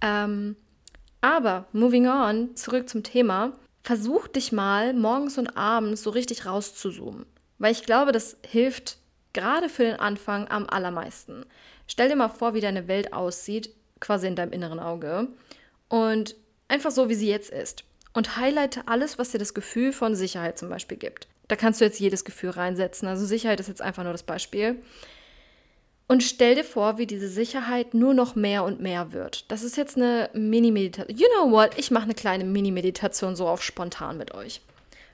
Ähm, 0.01 0.57
aber 1.21 1.67
moving 1.73 2.07
on, 2.07 2.57
zurück 2.57 2.89
zum 2.89 3.03
Thema 3.03 3.53
versuch 3.85 4.27
dich 4.27 4.51
mal 4.51 4.95
morgens 4.95 5.39
und 5.39 5.57
abends 5.57 6.03
so 6.03 6.11
richtig 6.11 6.47
rauszuzoomen. 6.47 7.27
Weil 7.59 7.73
ich 7.73 7.85
glaube, 7.85 8.13
das 8.13 8.39
hilft 8.45 8.97
gerade 9.35 9.69
für 9.69 9.85
den 9.85 10.01
Anfang 10.01 10.49
am 10.49 10.67
allermeisten. 10.67 11.45
Stell 11.87 12.09
dir 12.09 12.17
mal 12.17 12.31
vor, 12.31 12.55
wie 12.55 12.61
deine 12.61 12.89
Welt 12.89 13.13
aussieht, 13.13 13.71
quasi 14.01 14.27
in 14.27 14.37
deinem 14.37 14.53
inneren 14.53 14.81
Auge. 14.81 15.29
Und 15.89 16.35
einfach 16.67 16.91
so, 16.91 17.09
wie 17.09 17.15
sie 17.15 17.29
jetzt 17.29 17.51
ist. 17.51 17.85
Und 18.15 18.37
highlighte 18.37 18.89
alles, 18.89 19.19
was 19.19 19.33
dir 19.33 19.39
das 19.39 19.55
Gefühl 19.55 19.93
von 19.93 20.15
Sicherheit 20.15 20.59
zum 20.59 20.71
Beispiel 20.71 20.97
gibt. 20.97 21.29
Da 21.49 21.57
kannst 21.57 21.81
du 21.81 21.85
jetzt 21.85 22.01
jedes 22.01 22.25
Gefühl 22.25 22.51
reinsetzen. 22.51 23.07
Also 23.07 23.27
Sicherheit 23.27 23.61
ist 23.61 23.69
jetzt 23.69 23.83
einfach 23.83 24.03
nur 24.03 24.13
das 24.13 24.23
Beispiel. 24.23 24.83
Und 26.07 26.23
stell 26.23 26.55
dir 26.55 26.65
vor, 26.65 26.99
wie 26.99 27.07
diese 27.07 27.29
Sicherheit 27.29 27.95
nur 27.95 28.13
noch 28.13 28.35
mehr 28.35 28.65
und 28.65 28.81
mehr 28.81 29.13
wird. 29.13 29.51
Das 29.51 29.63
ist 29.63 29.77
jetzt 29.77 29.97
eine 29.97 30.29
Mini-Meditation. 30.35 31.17
You 31.17 31.27
know 31.35 31.51
what? 31.51 31.79
Ich 31.79 31.91
mache 31.91 32.05
eine 32.05 32.15
kleine 32.15 32.45
Mini-Meditation 32.45 33.37
so 33.37 33.49
auf 33.49 33.63
spontan 33.63 34.19
mit 34.19 34.35
euch. 34.35 34.61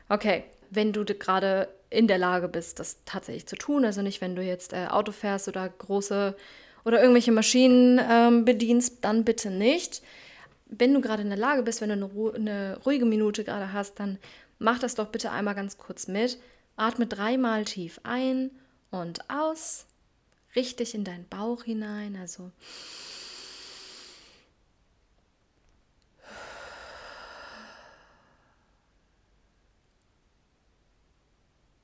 Okay, 0.09 0.43
wenn 0.71 0.93
du 0.93 1.05
gerade 1.05 1.69
in 1.91 2.09
der 2.09 2.19
Lage 2.19 2.49
bist, 2.49 2.81
das 2.81 2.99
tatsächlich 3.05 3.47
zu 3.47 3.57
tun, 3.57 3.85
also 3.85 4.03
nicht, 4.03 4.21
wenn 4.21 4.35
du 4.35 4.43
jetzt 4.43 4.73
äh, 4.73 4.87
Auto 4.89 5.13
fährst 5.13 5.49
oder 5.49 5.69
große 5.69 6.37
oder 6.85 7.01
irgendwelche 7.01 7.33
Maschinen 7.33 8.01
ähm, 8.11 8.45
bedienst, 8.45 9.05
dann 9.05 9.25
bitte 9.25 9.51
nicht. 9.51 10.03
Wenn 10.67 10.95
du 10.95 11.01
gerade 11.01 11.23
in 11.23 11.29
der 11.29 11.39
Lage 11.39 11.63
bist, 11.63 11.81
wenn 11.81 11.91
du 11.91 11.95
eine, 11.95 12.05
Ru 12.05 12.31
eine 12.31 12.79
ruhige 12.85 13.05
Minute 13.05 13.45
gerade 13.45 13.73
hast, 13.73 14.01
dann 14.01 14.19
mach 14.59 14.79
das 14.79 14.95
doch 14.95 15.09
bitte 15.09 15.31
einmal 15.31 15.55
ganz 15.55 15.79
kurz 15.79 16.09
mit. 16.09 16.39
Atme 16.77 17.07
dreimal 17.07 17.65
tief 17.65 18.01
ein 18.05 18.51
und 18.91 19.21
aus 19.29 19.87
richtig 20.55 20.95
in 20.95 21.05
deinen 21.05 21.29
Bauch 21.29 21.65
hinein, 21.65 22.17
also 22.17 22.51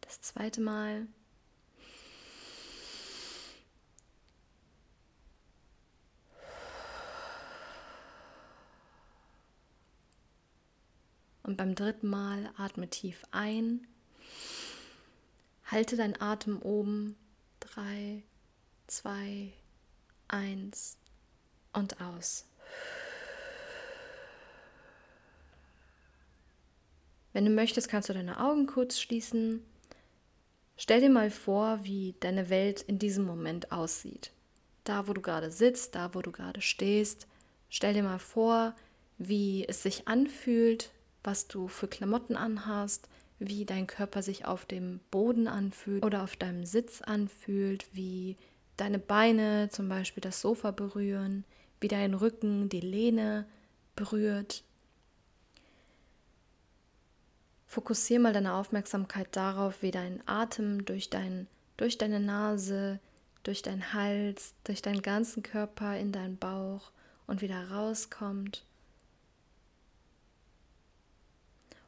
das 0.01 0.21
zweite 0.21 0.61
Mal. 0.61 1.07
Und 11.47 11.57
beim 11.57 11.77
dritten 11.77 12.09
Mal 12.09 12.53
atme 12.57 12.91
tief 12.91 13.23
ein. 13.31 13.87
Halte 15.65 15.97
deinen 15.97 16.21
Atem 16.21 16.61
oben. 16.61 17.17
Drei, 17.61 18.25
zwei, 18.87 19.53
eins 20.29 20.97
und 21.73 22.01
aus. 22.01 22.45
Wenn 27.33 27.45
du 27.45 27.51
möchtest, 27.51 27.89
kannst 27.89 28.09
du 28.09 28.15
deine 28.15 28.41
Augen 28.41 28.67
kurz 28.67 28.99
schließen. 28.99 29.63
Stell 30.79 31.01
dir 31.01 31.11
mal 31.11 31.31
vor, 31.31 31.81
wie 31.83 32.15
deine 32.21 32.49
Welt 32.49 32.83
in 32.83 32.99
diesem 32.99 33.25
Moment 33.25 33.73
aussieht. 33.73 34.31
Da, 34.85 35.07
wo 35.07 35.13
du 35.13 35.21
gerade 35.21 35.51
sitzt, 35.51 35.95
da, 35.95 36.15
wo 36.15 36.23
du 36.23 36.33
gerade 36.33 36.63
stehst. 36.63 37.27
Stell 37.69 37.93
dir 37.93 38.03
mal 38.03 38.19
vor, 38.19 38.75
wie 39.19 39.67
es 39.69 39.83
sich 39.83 40.09
anfühlt, 40.09 40.91
was 41.25 41.49
du 41.49 41.69
für 41.69 41.89
Klamotten 41.89 42.37
anhast, 42.37 43.09
wie 43.39 43.67
dein 43.67 43.87
Körper 43.87 44.23
sich 44.23 44.47
auf 44.47 44.65
dem 44.65 45.01
Boden 45.11 45.47
anfühlt 45.47 46.05
oder 46.05 46.23
auf 46.23 46.37
deinem 46.37 46.65
Sitz 46.65 47.03
anfühlt, 47.03 47.87
wie 47.93 48.37
deine 48.77 48.99
Beine 48.99 49.69
zum 49.71 49.89
Beispiel 49.89 50.21
das 50.21 50.41
Sofa 50.41 50.71
berühren, 50.71 51.45
wie 51.81 51.89
dein 51.89 52.15
Rücken 52.15 52.69
die 52.69 52.81
Lehne 52.81 53.47
berührt. 53.95 54.63
Fokussiere 57.67 58.21
mal 58.21 58.33
deine 58.33 58.55
Aufmerksamkeit 58.55 59.29
darauf, 59.33 59.83
wie 59.83 59.91
dein 59.91 60.23
Atem 60.27 60.85
durch, 60.85 61.11
dein, 61.11 61.47
durch 61.77 61.99
deine 61.99 62.21
Nase, 62.21 63.01
durch 63.43 63.63
deinen 63.63 63.93
Hals, 63.93 64.55
durch 64.65 64.83
deinen 64.83 65.03
ganzen 65.03 65.43
Körper 65.43 65.97
in 65.97 66.13
deinen 66.13 66.37
Bauch 66.37 66.91
und 67.27 67.43
wieder 67.43 67.71
rauskommt. 67.71 68.65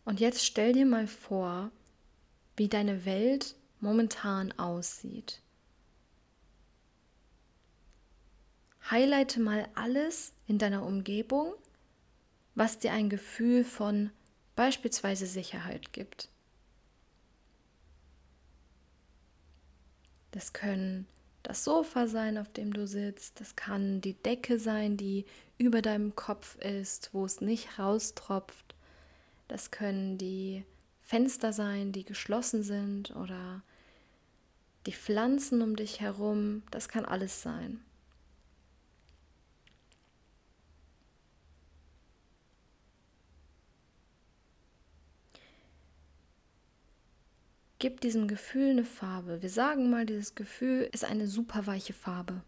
Und 0.05 0.21
jetzt 0.21 0.45
stell 0.45 0.73
dir 0.73 0.87
mal 0.87 1.07
vor, 1.07 1.71
wie 2.57 2.69
deine 2.69 3.05
Welt 3.05 3.55
momentan 3.81 4.53
aussieht. 4.53 5.41
Highlighte 8.91 9.41
mal 9.41 9.69
alles 9.75 10.33
in 10.47 10.59
deiner 10.59 10.85
Umgebung, 10.85 11.53
was 12.55 12.79
dir 12.79 12.93
ein 12.93 13.11
Gefühl 13.11 13.65
von 13.65 14.11
beispielsweise 14.57 15.27
Sicherheit 15.27 15.93
gibt. 15.93 16.29
Das 20.31 20.53
können 20.53 21.07
das 21.43 21.65
Sofa 21.65 22.07
sein, 22.07 22.39
auf 22.39 22.53
dem 22.53 22.73
du 22.73 22.87
sitzt. 22.87 23.41
Das 23.41 23.57
kann 23.57 24.01
die 24.01 24.15
Decke 24.15 24.59
sein, 24.59 24.97
die 24.97 25.25
über 25.57 25.83
deinem 25.83 26.15
Kopf 26.15 26.57
ist, 26.57 27.11
wo 27.13 27.25
es 27.25 27.41
nicht 27.41 27.79
raustropft. 27.79 28.75
Das 29.49 29.71
können 29.71 30.19
die 30.19 30.65
Fenster 31.03 31.53
sein, 31.53 31.93
die 31.93 32.05
geschlossen 32.05 32.63
sind 32.63 33.17
oder 33.17 33.63
die 34.87 34.93
Pflanzen 34.93 35.63
um 35.63 35.75
dich 35.75 36.01
herum. 36.01 36.63
Das 36.71 36.89
kann 36.89 37.05
alles 37.05 37.43
sein. 37.43 37.81
Gib 47.79 48.01
diesem 48.01 48.27
Gefühl 48.27 48.71
eine 48.71 48.85
Farbe. 48.85 49.41
Wir 49.41 49.51
sagen 49.51 49.89
mal, 49.89 50.05
dieses 50.05 50.35
Gefühl 50.35 50.89
ist 50.93 51.05
eine 51.05 51.29
super 51.29 51.67
weiche 51.67 51.93
Farbe. 51.93 52.43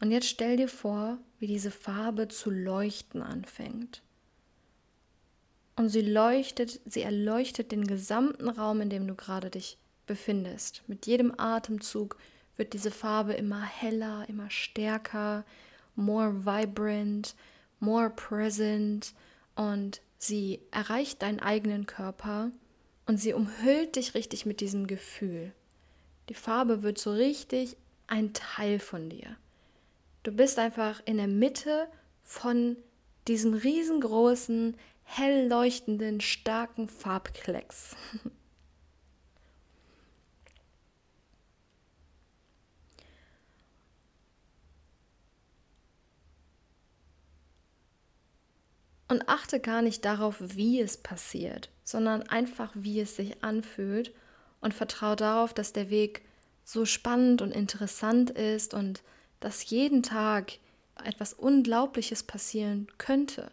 Und 0.00 0.12
jetzt 0.12 0.28
stell 0.28 0.56
dir 0.56 0.68
vor, 0.68 1.18
wie 1.38 1.48
diese 1.48 1.70
Farbe 1.70 2.28
zu 2.28 2.50
leuchten 2.50 3.22
anfängt. 3.22 4.02
Und 5.76 5.88
sie 5.88 6.02
leuchtet, 6.02 6.80
sie 6.86 7.02
erleuchtet 7.02 7.72
den 7.72 7.86
gesamten 7.86 8.48
Raum, 8.48 8.80
in 8.80 8.90
dem 8.90 9.06
du 9.06 9.14
gerade 9.14 9.50
dich 9.50 9.76
befindest. 10.06 10.82
Mit 10.86 11.06
jedem 11.06 11.34
Atemzug 11.38 12.16
wird 12.56 12.74
diese 12.74 12.90
Farbe 12.90 13.32
immer 13.32 13.62
heller, 13.62 14.24
immer 14.28 14.50
stärker, 14.50 15.44
more 15.96 16.44
vibrant, 16.44 17.34
more 17.80 18.10
present 18.10 19.14
und 19.54 20.00
sie 20.18 20.60
erreicht 20.70 21.22
deinen 21.22 21.40
eigenen 21.40 21.86
Körper 21.86 22.50
und 23.10 23.16
sie 23.16 23.32
umhüllt 23.32 23.96
dich 23.96 24.14
richtig 24.14 24.46
mit 24.46 24.60
diesem 24.60 24.86
Gefühl. 24.86 25.52
Die 26.28 26.34
Farbe 26.34 26.84
wird 26.84 26.96
so 26.96 27.10
richtig 27.10 27.76
ein 28.06 28.34
Teil 28.34 28.78
von 28.78 29.10
dir. 29.10 29.36
Du 30.22 30.30
bist 30.30 30.60
einfach 30.60 31.02
in 31.06 31.16
der 31.16 31.26
Mitte 31.26 31.88
von 32.22 32.76
diesem 33.26 33.54
riesengroßen, 33.54 34.76
hell 35.02 35.48
leuchtenden, 35.48 36.20
starken 36.20 36.88
Farbklecks. 36.88 37.96
Und 49.10 49.28
achte 49.28 49.58
gar 49.58 49.82
nicht 49.82 50.04
darauf, 50.04 50.36
wie 50.38 50.80
es 50.80 50.96
passiert, 50.96 51.68
sondern 51.82 52.22
einfach, 52.22 52.70
wie 52.74 53.00
es 53.00 53.16
sich 53.16 53.42
anfühlt 53.42 54.14
und 54.60 54.72
vertraue 54.72 55.16
darauf, 55.16 55.52
dass 55.52 55.72
der 55.72 55.90
Weg 55.90 56.22
so 56.62 56.84
spannend 56.84 57.42
und 57.42 57.50
interessant 57.50 58.30
ist 58.30 58.72
und 58.72 59.02
dass 59.40 59.68
jeden 59.68 60.04
Tag 60.04 60.52
etwas 61.04 61.32
Unglaubliches 61.32 62.22
passieren 62.22 62.86
könnte, 62.98 63.50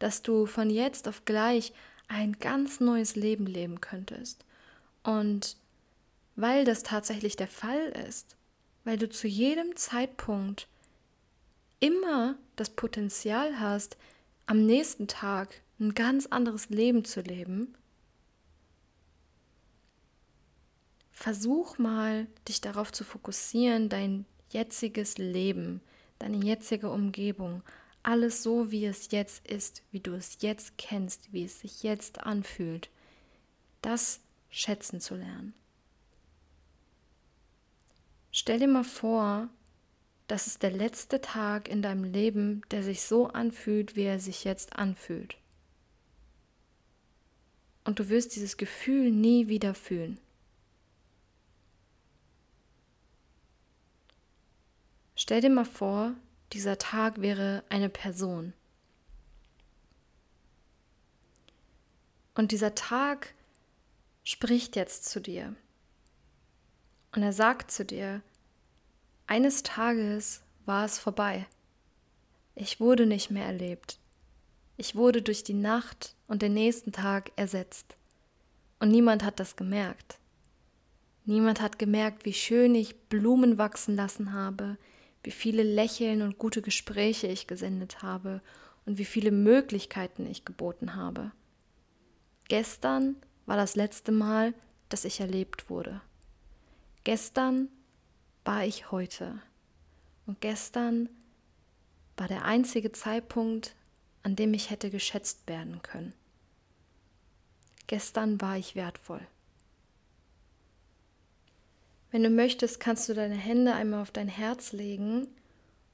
dass 0.00 0.22
du 0.22 0.46
von 0.46 0.68
jetzt 0.68 1.06
auf 1.06 1.24
gleich 1.24 1.72
ein 2.08 2.32
ganz 2.40 2.80
neues 2.80 3.14
Leben 3.14 3.46
leben 3.46 3.80
könntest. 3.80 4.44
Und 5.04 5.56
weil 6.34 6.64
das 6.64 6.82
tatsächlich 6.82 7.36
der 7.36 7.46
Fall 7.46 7.90
ist, 8.08 8.34
weil 8.82 8.98
du 8.98 9.08
zu 9.08 9.28
jedem 9.28 9.76
Zeitpunkt 9.76 10.66
immer 11.78 12.34
das 12.56 12.70
Potenzial 12.70 13.60
hast, 13.60 13.96
am 14.46 14.64
nächsten 14.64 15.08
Tag 15.08 15.62
ein 15.78 15.94
ganz 15.94 16.26
anderes 16.26 16.68
Leben 16.70 17.04
zu 17.04 17.20
leben, 17.20 17.74
versuch 21.12 21.78
mal, 21.78 22.26
dich 22.48 22.60
darauf 22.60 22.92
zu 22.92 23.04
fokussieren, 23.04 23.88
dein 23.88 24.24
jetziges 24.50 25.18
Leben, 25.18 25.80
deine 26.18 26.36
jetzige 26.36 26.90
Umgebung, 26.90 27.62
alles 28.02 28.42
so, 28.42 28.70
wie 28.70 28.86
es 28.86 29.10
jetzt 29.10 29.46
ist, 29.48 29.82
wie 29.90 30.00
du 30.00 30.12
es 30.12 30.38
jetzt 30.40 30.78
kennst, 30.78 31.32
wie 31.32 31.44
es 31.44 31.60
sich 31.60 31.82
jetzt 31.82 32.20
anfühlt, 32.20 32.88
das 33.82 34.20
schätzen 34.48 35.00
zu 35.00 35.16
lernen. 35.16 35.54
Stell 38.30 38.60
dir 38.60 38.68
mal 38.68 38.84
vor, 38.84 39.48
das 40.26 40.46
ist 40.46 40.62
der 40.62 40.72
letzte 40.72 41.20
Tag 41.20 41.68
in 41.68 41.82
deinem 41.82 42.04
Leben, 42.04 42.62
der 42.70 42.82
sich 42.82 43.02
so 43.02 43.28
anfühlt, 43.28 43.94
wie 43.94 44.02
er 44.02 44.18
sich 44.18 44.44
jetzt 44.44 44.74
anfühlt. 44.74 45.36
Und 47.84 48.00
du 48.00 48.08
wirst 48.08 48.34
dieses 48.34 48.56
Gefühl 48.56 49.12
nie 49.12 49.46
wieder 49.46 49.74
fühlen. 49.74 50.18
Stell 55.14 55.40
dir 55.40 55.50
mal 55.50 55.64
vor, 55.64 56.14
dieser 56.52 56.78
Tag 56.78 57.20
wäre 57.20 57.62
eine 57.68 57.88
Person. 57.88 58.52
Und 62.34 62.52
dieser 62.52 62.74
Tag 62.74 63.34
spricht 64.24 64.76
jetzt 64.76 65.04
zu 65.04 65.20
dir. 65.20 65.54
Und 67.14 67.22
er 67.22 67.32
sagt 67.32 67.70
zu 67.70 67.84
dir, 67.84 68.20
eines 69.26 69.62
Tages 69.62 70.42
war 70.64 70.84
es 70.84 70.98
vorbei. 70.98 71.46
Ich 72.54 72.80
wurde 72.80 73.06
nicht 73.06 73.30
mehr 73.30 73.46
erlebt. 73.46 73.98
Ich 74.76 74.94
wurde 74.94 75.22
durch 75.22 75.42
die 75.42 75.54
Nacht 75.54 76.14
und 76.28 76.42
den 76.42 76.54
nächsten 76.54 76.92
Tag 76.92 77.32
ersetzt. 77.36 77.96
Und 78.78 78.90
niemand 78.90 79.24
hat 79.24 79.40
das 79.40 79.56
gemerkt. 79.56 80.18
Niemand 81.24 81.60
hat 81.60 81.78
gemerkt, 81.78 82.24
wie 82.24 82.32
schön 82.32 82.74
ich 82.74 83.08
Blumen 83.08 83.58
wachsen 83.58 83.96
lassen 83.96 84.32
habe, 84.32 84.76
wie 85.24 85.32
viele 85.32 85.64
Lächeln 85.64 86.22
und 86.22 86.38
gute 86.38 86.62
Gespräche 86.62 87.26
ich 87.26 87.46
gesendet 87.46 88.02
habe 88.02 88.40
und 88.84 88.98
wie 88.98 89.04
viele 89.04 89.32
Möglichkeiten 89.32 90.24
ich 90.26 90.44
geboten 90.44 90.94
habe. 90.94 91.32
Gestern 92.48 93.16
war 93.44 93.56
das 93.56 93.74
letzte 93.74 94.12
Mal, 94.12 94.54
dass 94.88 95.04
ich 95.04 95.18
erlebt 95.18 95.68
wurde. 95.68 96.00
Gestern 97.02 97.68
war 98.46 98.64
ich 98.64 98.90
heute. 98.90 99.40
Und 100.26 100.40
gestern 100.40 101.08
war 102.16 102.28
der 102.28 102.44
einzige 102.44 102.92
Zeitpunkt, 102.92 103.74
an 104.22 104.36
dem 104.36 104.54
ich 104.54 104.70
hätte 104.70 104.90
geschätzt 104.90 105.46
werden 105.46 105.82
können. 105.82 106.14
Gestern 107.86 108.40
war 108.40 108.56
ich 108.56 108.74
wertvoll. 108.74 109.24
Wenn 112.10 112.22
du 112.22 112.30
möchtest, 112.30 112.80
kannst 112.80 113.08
du 113.08 113.14
deine 113.14 113.36
Hände 113.36 113.74
einmal 113.74 114.00
auf 114.00 114.10
dein 114.10 114.28
Herz 114.28 114.72
legen 114.72 115.28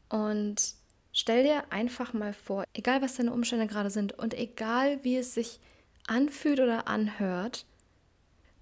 und 0.09 0.77
Stell 1.13 1.43
dir 1.43 1.71
einfach 1.71 2.15
mal 2.15 2.33
vor, 2.33 2.65
egal 2.73 3.03
was 3.03 3.17
deine 3.17 3.33
Umstände 3.33 3.67
gerade 3.67 3.91
sind 3.91 4.19
und 4.19 4.33
egal 4.33 5.05
wie 5.05 5.19
es 5.19 5.35
sich 5.35 5.61
anfühlt 6.07 6.59
oder 6.59 6.89
anhört, 6.89 7.67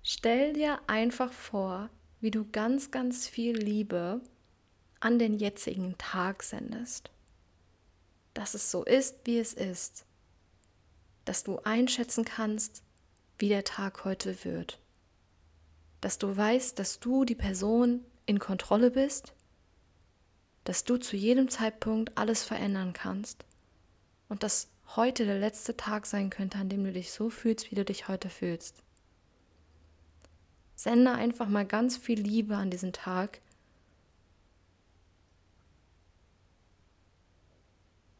stell 0.02 0.52
dir 0.54 0.80
einfach 0.88 1.32
vor, 1.32 1.90
wie 2.20 2.30
du 2.30 2.44
ganz, 2.50 2.90
ganz 2.90 3.26
viel 3.26 3.56
Liebe 3.56 4.20
an 5.00 5.18
den 5.18 5.38
jetzigen 5.38 5.96
Tag 5.98 6.42
sendest. 6.42 7.10
Dass 8.34 8.54
es 8.54 8.70
so 8.70 8.84
ist, 8.84 9.16
wie 9.24 9.38
es 9.38 9.54
ist. 9.54 10.04
Dass 11.24 11.42
du 11.42 11.58
einschätzen 11.60 12.24
kannst, 12.24 12.82
wie 13.38 13.48
der 13.48 13.64
Tag 13.64 14.04
heute 14.04 14.44
wird. 14.44 14.78
Dass 16.00 16.18
du 16.18 16.36
weißt, 16.36 16.78
dass 16.78 17.00
du 17.00 17.24
die 17.24 17.34
Person 17.34 18.04
in 18.26 18.38
Kontrolle 18.38 18.90
bist, 18.90 19.32
dass 20.64 20.84
du 20.84 20.98
zu 20.98 21.16
jedem 21.16 21.48
Zeitpunkt 21.48 22.16
alles 22.16 22.44
verändern 22.44 22.92
kannst 22.92 23.44
und 24.28 24.42
dass 24.42 24.68
heute 24.96 25.24
der 25.24 25.38
letzte 25.38 25.76
Tag 25.76 26.06
sein 26.06 26.30
könnte, 26.30 26.58
an 26.58 26.68
dem 26.68 26.84
du 26.84 26.92
dich 26.92 27.12
so 27.12 27.30
fühlst, 27.30 27.70
wie 27.70 27.74
du 27.74 27.84
dich 27.84 28.08
heute 28.08 28.28
fühlst. 28.28 28.82
Sende 30.80 31.12
einfach 31.12 31.46
mal 31.46 31.66
ganz 31.66 31.98
viel 31.98 32.18
Liebe 32.18 32.56
an 32.56 32.70
diesen 32.70 32.94
Tag. 32.94 33.42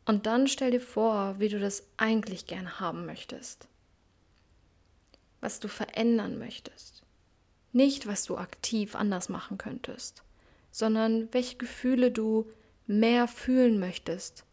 Und 0.04 0.26
dann 0.26 0.46
stell 0.46 0.70
dir 0.70 0.82
vor, 0.82 1.40
wie 1.40 1.48
du 1.48 1.58
das 1.58 1.84
eigentlich 1.96 2.46
gerne 2.46 2.78
haben 2.78 3.06
möchtest. 3.06 3.66
Was 5.40 5.58
du 5.60 5.68
verändern 5.68 6.36
möchtest. 6.36 7.02
Nicht, 7.72 8.06
was 8.06 8.24
du 8.24 8.36
aktiv 8.36 8.94
anders 8.94 9.30
machen 9.30 9.56
könntest, 9.56 10.22
sondern 10.70 11.32
welche 11.32 11.56
Gefühle 11.56 12.10
du 12.10 12.46
mehr 12.86 13.26
fühlen 13.26 13.80
möchtest. 13.80 14.44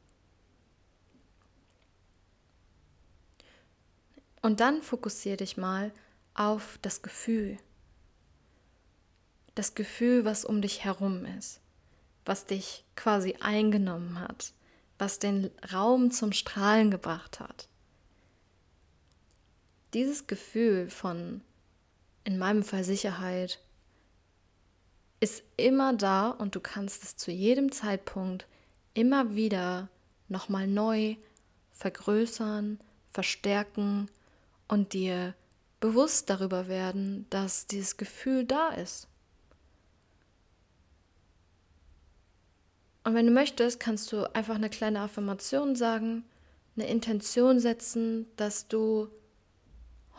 Und 4.41 4.61
dann 4.61 4.81
fokussiere 4.81 5.35
dich 5.35 5.57
mal 5.57 5.91
auf 6.35 6.79
das 6.81 7.01
Gefühl. 7.01 7.57
Das 9.57 9.73
Gefühl, 9.73 10.23
was 10.23 10.45
um 10.45 10.61
dich 10.61 10.83
herum 10.83 11.25
ist, 11.25 11.61
was 12.25 12.45
dich 12.45 12.85
quasi 12.95 13.37
eingenommen 13.39 14.19
hat, 14.19 14.53
was 14.99 15.17
den 15.17 15.49
Raum 15.73 16.11
zum 16.11 16.31
Strahlen 16.31 16.91
gebracht 16.91 17.39
hat. 17.39 17.67
Dieses 19.93 20.27
Gefühl 20.27 20.89
von 20.91 21.41
in 22.27 22.37
meinem 22.37 22.61
Fall 22.61 22.83
Sicherheit, 22.83 23.61
ist 25.21 25.43
immer 25.55 25.93
da 25.93 26.29
und 26.29 26.55
du 26.55 26.59
kannst 26.59 27.01
es 27.03 27.15
zu 27.15 27.31
jedem 27.31 27.71
Zeitpunkt 27.71 28.45
immer 28.93 29.33
wieder 29.33 29.87
nochmal 30.27 30.67
neu 30.67 31.15
vergrößern, 31.71 32.81
verstärken 33.11 34.11
und 34.67 34.91
dir 34.91 35.35
bewusst 35.79 36.29
darüber 36.29 36.67
werden, 36.67 37.25
dass 37.29 37.65
dieses 37.65 37.95
Gefühl 37.95 38.43
da 38.43 38.71
ist. 38.71 39.07
Und 43.07 43.15
wenn 43.15 43.27
du 43.27 43.31
möchtest, 43.31 43.79
kannst 43.79 44.11
du 44.11 44.29
einfach 44.35 44.55
eine 44.55 44.69
kleine 44.69 44.99
Affirmation 44.99 45.77
sagen, 45.77 46.25
eine 46.75 46.89
Intention 46.89 47.57
setzen, 47.57 48.27
dass 48.35 48.67
du 48.67 49.07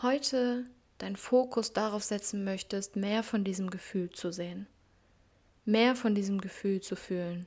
heute 0.00 0.64
deinen 0.96 1.16
Fokus 1.16 1.74
darauf 1.74 2.02
setzen 2.02 2.44
möchtest, 2.44 2.96
mehr 2.96 3.22
von 3.22 3.44
diesem 3.44 3.68
Gefühl 3.68 4.08
zu 4.08 4.32
sehen, 4.32 4.66
mehr 5.66 5.96
von 5.96 6.14
diesem 6.14 6.40
Gefühl 6.40 6.80
zu 6.80 6.96
fühlen. 6.96 7.44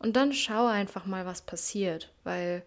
Und 0.00 0.16
dann 0.16 0.32
schau 0.32 0.66
einfach 0.66 1.06
mal, 1.06 1.26
was 1.26 1.42
passiert, 1.42 2.12
weil 2.24 2.64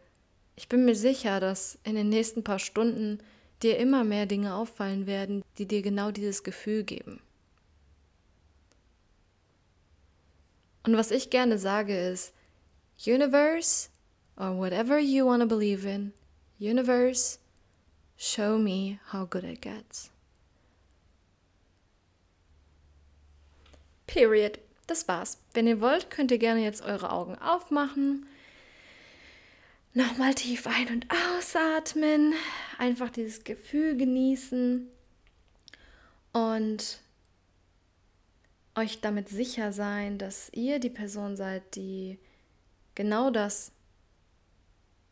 ich 0.55 0.69
bin 0.69 0.85
mir 0.85 0.95
sicher, 0.95 1.41
dass 1.41 1.77
in 1.83 1.95
den 1.95 2.07
nächsten 2.07 2.45
paar 2.45 2.59
Stunden 2.59 3.19
dir 3.61 3.77
immer 3.79 4.05
mehr 4.05 4.27
Dinge 4.27 4.55
auffallen 4.55 5.07
werden, 5.07 5.43
die 5.57 5.67
dir 5.67 5.81
genau 5.81 6.11
dieses 6.11 6.41
Gefühl 6.43 6.85
geben. 6.85 7.19
Und 10.83 10.97
was 10.97 11.11
ich 11.11 11.29
gerne 11.29 11.57
sage 11.57 11.97
ist, 11.97 12.33
Universe, 13.05 13.89
or 14.37 14.57
whatever 14.57 14.99
you 14.99 15.25
want 15.25 15.41
to 15.41 15.47
believe 15.47 15.87
in, 15.87 16.13
Universe, 16.59 17.39
Show 18.25 18.57
me 18.57 18.99
how 19.11 19.25
good 19.25 19.43
it 19.43 19.61
gets. 19.61 20.09
Period. 24.07 24.59
Das 24.87 25.07
war's. 25.07 25.39
Wenn 25.53 25.67
ihr 25.67 25.81
wollt, 25.81 26.09
könnt 26.09 26.31
ihr 26.31 26.37
gerne 26.37 26.61
jetzt 26.61 26.83
eure 26.83 27.11
Augen 27.11 27.37
aufmachen. 27.37 28.25
Nochmal 29.93 30.33
tief 30.33 30.67
ein- 30.67 30.87
und 30.87 31.07
ausatmen. 31.11 32.33
Einfach 32.77 33.09
dieses 33.09 33.43
Gefühl 33.43 33.97
genießen. 33.97 34.87
Und 36.31 36.99
euch 38.75 39.01
damit 39.01 39.29
sicher 39.29 39.71
sein, 39.71 40.17
dass 40.17 40.49
ihr 40.53 40.79
die 40.79 40.89
Person 40.89 41.35
seid, 41.35 41.75
die 41.75 42.19
genau 42.95 43.29
das 43.29 43.71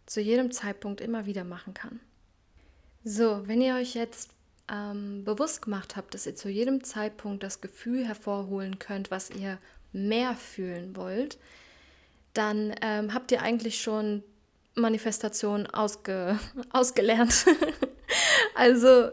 zu 0.06 0.20
jedem 0.20 0.52
Zeitpunkt 0.52 1.02
immer 1.02 1.26
wieder 1.26 1.44
machen 1.44 1.74
kann. 1.74 2.00
So, 3.04 3.48
wenn 3.48 3.62
ihr 3.62 3.76
euch 3.76 3.96
jetzt 3.96 4.32
ähm, 4.72 5.24
bewusst 5.24 5.64
gemacht 5.64 5.96
habt, 5.96 6.14
dass 6.14 6.26
ihr 6.26 6.36
zu 6.36 6.50
jedem 6.50 6.84
Zeitpunkt 6.84 7.44
das 7.44 7.62
Gefühl 7.62 8.08
hervorholen 8.08 8.80
könnt, 8.80 9.12
was 9.12 9.30
ihr 9.30 9.58
mehr 9.92 10.36
fühlen 10.36 10.96
wollt, 10.96 11.38
dann 12.34 12.74
ähm, 12.82 13.14
habt 13.14 13.32
ihr 13.32 13.42
eigentlich 13.42 13.82
schon 13.82 14.24
Manifestation 14.76 15.68
ausge 15.68 16.40
ausgelernt. 16.72 17.46
also 18.56 19.10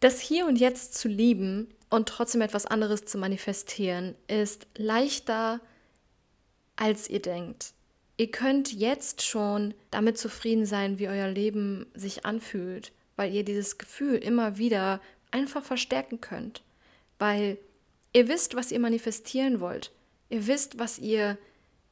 das 0.00 0.20
Hier 0.20 0.46
und 0.46 0.56
Jetzt 0.56 0.94
zu 0.94 1.08
lieben 1.08 1.68
und 1.92 2.08
trotzdem 2.08 2.40
etwas 2.40 2.64
anderes 2.64 3.04
zu 3.04 3.18
manifestieren, 3.18 4.14
ist 4.26 4.66
leichter, 4.78 5.60
als 6.74 7.10
ihr 7.10 7.20
denkt. 7.20 7.74
Ihr 8.16 8.30
könnt 8.30 8.72
jetzt 8.72 9.20
schon 9.20 9.74
damit 9.90 10.16
zufrieden 10.16 10.64
sein, 10.64 10.98
wie 10.98 11.08
euer 11.08 11.28
Leben 11.28 11.84
sich 11.92 12.24
anfühlt, 12.24 12.92
weil 13.16 13.34
ihr 13.34 13.44
dieses 13.44 13.76
Gefühl 13.76 14.14
immer 14.14 14.56
wieder 14.56 15.02
einfach 15.32 15.62
verstärken 15.62 16.22
könnt, 16.22 16.62
weil 17.18 17.58
ihr 18.14 18.26
wisst, 18.26 18.56
was 18.56 18.72
ihr 18.72 18.80
manifestieren 18.80 19.60
wollt. 19.60 19.92
Ihr 20.30 20.46
wisst, 20.46 20.78
was 20.78 20.98
ihr 20.98 21.36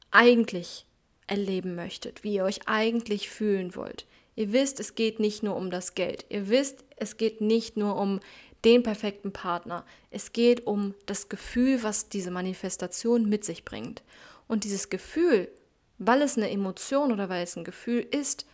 eigentlich 0.09 0.87
erleben 1.27 1.75
möchtet, 1.75 2.23
wie 2.23 2.33
ihr 2.33 2.43
euch 2.43 2.67
eigentlich 2.67 3.29
fühlen 3.29 3.75
wollt. 3.75 4.07
Ihr 4.35 4.51
wisst, 4.51 4.79
es 4.79 4.95
geht 4.95 5.19
nicht 5.19 5.43
nur 5.43 5.55
um 5.55 5.69
das 5.69 5.93
Geld. 5.93 6.25
Ihr 6.29 6.49
wisst, 6.49 6.83
es 6.95 7.17
geht 7.17 7.39
nicht 7.39 7.77
nur 7.77 7.97
um 7.97 8.19
den 8.65 8.83
perfekten 8.83 9.33
Partner. 9.33 9.85
Es 10.09 10.33
geht 10.33 10.67
um 10.67 10.93
das 11.05 11.29
Gefühl, 11.29 11.83
was 11.83 12.09
diese 12.09 12.31
Manifestation 12.31 13.27
mit 13.27 13.43
sich 13.43 13.65
bringt. 13.65 14.03
Und 14.47 14.63
dieses 14.63 14.89
Gefühl 14.89 15.49
weil 16.03 16.23
es 16.23 16.35
eine 16.35 16.49
Emotion 16.49 17.11
oder 17.11 17.29
weil 17.29 17.43
es 17.43 17.55
ein 17.55 17.63
Gefühl 17.63 17.99
ist, 17.99 18.47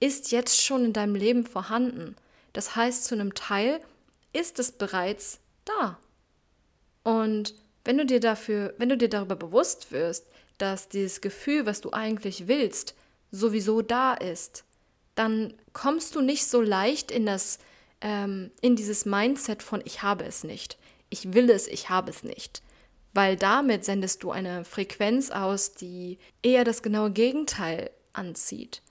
ist 0.00 0.32
jetzt 0.32 0.62
schon 0.62 0.86
in 0.86 0.92
deinem 0.94 1.14
Leben 1.14 1.44
vorhanden. 1.44 2.16
Das 2.54 2.74
heißt, 2.74 3.04
zu 3.04 3.14
einem 3.14 3.34
Teil 3.34 3.80
ist 4.32 4.58
es 4.58 4.72
bereits 4.72 5.40
da. 5.66 5.98
Und 7.02 7.54
wenn 7.84 7.98
du 7.98 8.06
dir 8.06 8.18
dafür, 8.18 8.72
wenn 8.78 8.88
du 8.88 8.96
dir 8.96 9.10
darüber 9.10 9.36
bewusst 9.36 9.92
wirst, 9.92 10.26
dass 10.56 10.88
dieses 10.88 11.20
Gefühl, 11.20 11.66
was 11.66 11.82
du 11.82 11.92
eigentlich 11.92 12.48
willst, 12.48 12.94
sowieso 13.30 13.82
da 13.82 14.14
ist, 14.14 14.64
dann 15.14 15.52
kommst 15.74 16.14
du 16.14 16.22
nicht 16.22 16.46
so 16.46 16.62
leicht 16.62 17.10
in 17.10 17.26
das, 17.26 17.58
ähm, 18.00 18.50
in 18.60 18.76
dieses 18.76 19.04
Mindset 19.04 19.62
von 19.62 19.82
ich 19.84 20.02
habe 20.02 20.24
es 20.24 20.44
nicht, 20.44 20.78
ich 21.10 21.32
will 21.32 21.50
es, 21.50 21.66
ich 21.66 21.90
habe 21.90 22.10
es 22.10 22.22
nicht. 22.22 22.62
Weil 23.12 23.36
damit 23.36 23.84
sendest 23.84 24.22
du 24.22 24.30
eine 24.30 24.64
Frequenz 24.64 25.30
aus, 25.30 25.74
die 25.74 26.18
eher 26.42 26.64
das 26.64 26.82
genaue 26.82 27.10
Gegenteil 27.10 27.90
anzieht, 28.12 28.82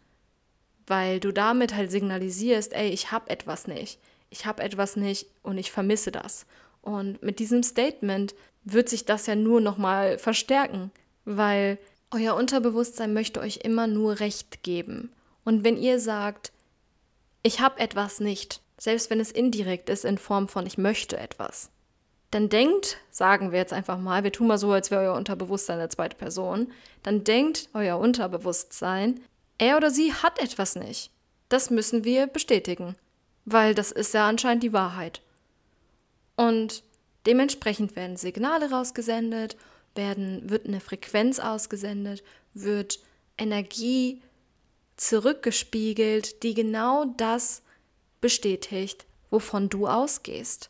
weil 0.87 1.19
du 1.19 1.31
damit 1.31 1.73
halt 1.73 1.89
signalisierst, 1.89 2.73
ey, 2.73 2.89
ich 2.89 3.11
habe 3.11 3.29
etwas 3.29 3.67
nicht, 3.67 3.99
ich 4.29 4.45
habe 4.45 4.61
etwas 4.61 4.95
nicht 4.95 5.27
und 5.41 5.57
ich 5.57 5.71
vermisse 5.71 6.11
das. 6.11 6.45
Und 6.81 7.23
mit 7.23 7.39
diesem 7.39 7.63
Statement 7.63 8.35
wird 8.63 8.89
sich 8.89 9.05
das 9.05 9.25
ja 9.25 9.35
nur 9.35 9.61
noch 9.61 9.77
mal 9.77 10.17
verstärken, 10.17 10.91
weil 11.25 11.77
euer 12.11 12.35
Unterbewusstsein 12.35 13.13
möchte 13.13 13.39
euch 13.39 13.59
immer 13.63 13.87
nur 13.87 14.19
Recht 14.19 14.63
geben. 14.63 15.13
Und 15.45 15.63
wenn 15.63 15.77
ihr 15.77 15.99
sagt, 15.99 16.51
ich 17.43 17.61
habe 17.61 17.79
etwas 17.79 18.19
nicht, 18.19 18.61
selbst 18.79 19.09
wenn 19.09 19.19
es 19.19 19.31
indirekt 19.31 19.89
ist 19.89 20.05
in 20.05 20.17
Form 20.17 20.47
von 20.47 20.65
ich 20.65 20.77
möchte 20.77 21.17
etwas, 21.17 21.69
dann 22.31 22.49
denkt, 22.49 22.97
sagen 23.11 23.51
wir 23.51 23.59
jetzt 23.59 23.73
einfach 23.73 23.97
mal, 23.97 24.23
wir 24.23 24.31
tun 24.31 24.47
mal 24.47 24.57
so, 24.57 24.71
als 24.71 24.91
wäre 24.91 25.01
euer 25.01 25.15
Unterbewusstsein 25.15 25.79
der 25.79 25.89
zweite 25.89 26.15
Person, 26.15 26.71
dann 27.03 27.23
denkt 27.23 27.69
euer 27.73 27.97
Unterbewusstsein, 27.97 29.19
er 29.57 29.77
oder 29.77 29.89
sie 29.89 30.13
hat 30.13 30.39
etwas 30.39 30.75
nicht. 30.75 31.11
Das 31.49 31.69
müssen 31.69 32.03
wir 32.03 32.27
bestätigen, 32.27 32.95
weil 33.45 33.73
das 33.73 33.91
ist 33.91 34.13
ja 34.13 34.27
anscheinend 34.27 34.63
die 34.63 34.73
Wahrheit. 34.73 35.21
Und 36.35 36.83
dementsprechend 37.25 37.95
werden 37.95 38.15
Signale 38.15 38.69
rausgesendet, 38.69 39.57
werden, 39.95 40.49
wird 40.49 40.67
eine 40.67 40.79
Frequenz 40.79 41.39
ausgesendet, 41.39 42.23
wird 42.53 42.99
Energie 43.37 44.21
zurückgespiegelt, 44.95 46.43
die 46.43 46.53
genau 46.53 47.05
das 47.17 47.63
bestätigt, 48.21 49.05
wovon 49.29 49.69
du 49.69 49.87
ausgehst. 49.87 50.69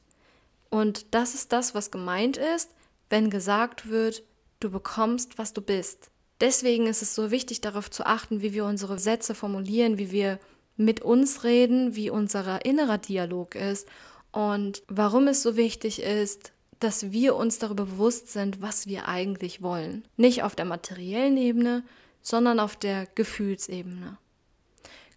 Und 0.70 1.08
das 1.12 1.36
ist 1.36 1.52
das, 1.52 1.74
was 1.74 1.92
gemeint 1.92 2.38
ist, 2.38 2.70
wenn 3.10 3.30
gesagt 3.30 3.90
wird, 3.90 4.24
du 4.60 4.70
bekommst, 4.70 5.38
was 5.38 5.54
du 5.54 5.62
bist. 5.62 6.12
Deswegen 6.42 6.88
ist 6.88 7.02
es 7.02 7.16
so 7.16 7.32
wichtig, 7.32 7.62
darauf 7.62 7.90
zu 7.90 8.06
achten, 8.06 8.42
wie 8.42 8.54
wir 8.54 8.66
unsere 8.66 9.00
Sätze 9.00 9.36
formulieren, 9.36 9.98
wie 9.98 10.12
wir 10.12 10.40
mit 10.78 11.02
uns 11.02 11.44
reden, 11.44 11.96
wie 11.96 12.10
unser 12.10 12.64
innerer 12.66 12.98
Dialog 12.98 13.56
ist 13.56 13.88
und 14.32 14.84
warum 14.88 15.28
es 15.28 15.44
so 15.44 15.58
wichtig 15.58 16.02
ist, 16.02 16.54
dass 16.80 17.12
wir 17.12 17.36
uns 17.36 17.60
darüber 17.60 17.86
bewusst 17.86 18.32
sind, 18.32 18.62
was 18.62 18.88
wir 18.88 19.08
eigentlich 19.08 19.62
wollen. 19.62 20.06
Nicht 20.16 20.44
auf 20.44 20.56
der 20.56 20.64
materiellen 20.66 21.36
Ebene, 21.36 21.84
sondern 22.22 22.60
auf 22.62 22.78
der 22.78 23.06
Gefühlsebene. 23.16 24.18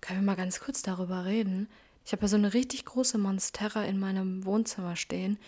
Können 0.01 0.21
wir 0.21 0.27
mal 0.27 0.37
ganz 0.37 0.59
kurz 0.59 0.83
darüber 0.83 1.25
reden? 1.25 1.69
Ich 2.05 2.13
habe 2.13 2.23
ja 2.23 2.29
so 2.29 2.37
eine 2.37 2.55
richtig 2.55 2.85
große 2.85 3.19
Monstera 3.19 3.85
in 3.85 3.99
meinem 3.99 4.45
Wohnzimmer 4.45 4.97
stehen 4.97 5.39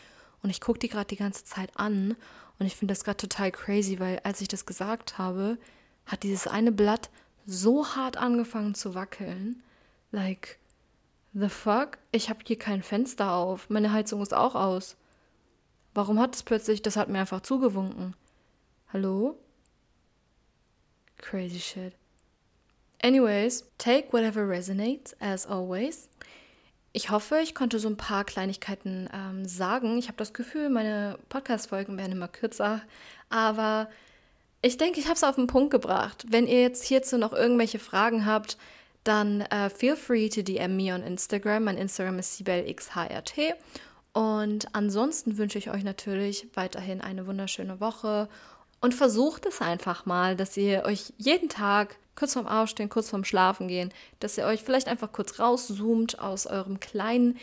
und 0.43 0.51
ich 0.51 0.61
gucke 0.61 0.79
die 0.79 0.89
gerade 0.89 1.07
die 1.07 1.17
ganze 1.17 1.45
Zeit 1.45 1.71
an 1.77 2.17
und 2.59 2.67
ich 2.67 2.77
finde 2.77 2.93
das 2.93 3.05
gerade 3.05 3.17
total 3.17 3.51
crazy, 3.51 3.99
weil 3.99 4.21
als 4.23 4.41
ich 4.41 4.49
das 4.49 4.67
gesagt 4.67 5.19
habe, 5.19 5.59
hat 6.07 6.23
dieses 6.23 6.47
eine 6.47 6.73
Blatt 6.73 7.11
so 7.47 7.87
hart 7.87 8.17
angefangen 8.17 8.75
zu 8.75 8.95
wackeln. 8.95 9.63
Like, 10.13 10.59
the 11.33 11.49
fuck? 11.49 11.99
Ich 12.13 12.31
habe 12.31 12.41
hier 12.45 12.59
kein 12.59 12.83
Fenster 12.83 13.33
auf. 13.33 13.69
Meine 13.69 13.93
Heizung 13.93 14.23
ist 14.23 14.35
auch 14.35 14.55
aus. 14.55 14.97
Warum 15.93 16.19
hat 16.21 16.35
es 16.35 16.43
plötzlich, 16.43 16.83
das 16.83 16.97
hat 16.97 17.09
mir 17.09 17.21
einfach 17.21 17.41
zugewunken. 17.41 18.15
Hallo? 18.93 19.39
Crazy 21.19 21.59
shit. 21.59 21.95
Anyways, 23.03 23.65
take 23.79 24.13
whatever 24.13 24.49
resonates, 24.49 25.15
as 25.21 25.47
always. 25.47 26.09
Ich 26.97 27.11
hoffe, 27.11 27.41
ich 27.43 27.57
konnte 27.57 27.81
so 27.81 27.89
ein 27.89 27.97
paar 27.97 28.23
Kleinigkeiten 28.23 29.09
ähm, 29.13 29.47
sagen. 29.47 29.99
Ich 29.99 30.07
habe 30.07 30.17
das 30.17 30.33
Gefühl, 30.33 30.71
meine 30.71 31.19
Podcast-Folgen 31.29 31.99
werden 31.99 32.13
immer 32.13 32.29
kürzer, 32.29 32.83
aber 33.31 33.89
ich 34.63 34.77
denke, 34.77 35.01
ich 35.01 35.07
habe 35.07 35.17
es 35.17 35.25
auf 35.25 35.35
den 35.35 35.49
Punkt 35.49 35.73
gebracht. 35.73 36.25
Wenn 36.29 36.47
ihr 36.47 36.63
jetzt 36.63 36.85
hierzu 36.85 37.19
noch 37.19 37.33
irgendwelche 37.33 37.81
Fragen 37.81 38.27
habt, 38.27 38.59
dann 39.03 39.41
äh, 39.41 39.71
feel 39.71 39.97
free 39.97 40.29
to 40.29 40.43
DM 40.43 40.77
me 40.77 40.95
on 40.95 41.03
Instagram. 41.03 41.65
Mein 41.65 41.79
Instagram 41.79 42.21
ist 42.21 42.37
sibelxhrt. 42.37 43.35
Und 44.13 44.69
ansonsten 44.73 45.37
wünsche 45.37 45.59
ich 45.59 45.71
euch 45.71 45.83
natürlich 45.83 46.47
weiterhin 46.55 47.01
eine 47.01 47.27
wunderschöne 47.27 47.81
Woche 47.81 48.29
und 48.85 48.93
versucht 48.93 49.47
es 49.47 49.63
einfach 49.63 50.05
mal, 50.05 50.37
dass 50.37 50.59
ihr 50.59 50.85
euch 50.85 51.15
jeden 51.17 51.49
Tag 51.49 51.97
kurz 52.17 52.35
vorm 52.35 52.47
Aufstehen, 52.47 52.91
kurz 52.91 53.09
vorm 53.09 53.25
Schlafen 53.25 53.67
gehen, 53.67 53.91
dass 54.21 54.37
ihr 54.37 54.45
euch 54.45 54.63
vielleicht 54.63 54.89
einfach 54.89 55.11
kurz 55.11 55.39
rauszoomt 55.39 56.19
aus 56.19 56.47
eurem 56.47 56.81
kleinen, 56.81 57.39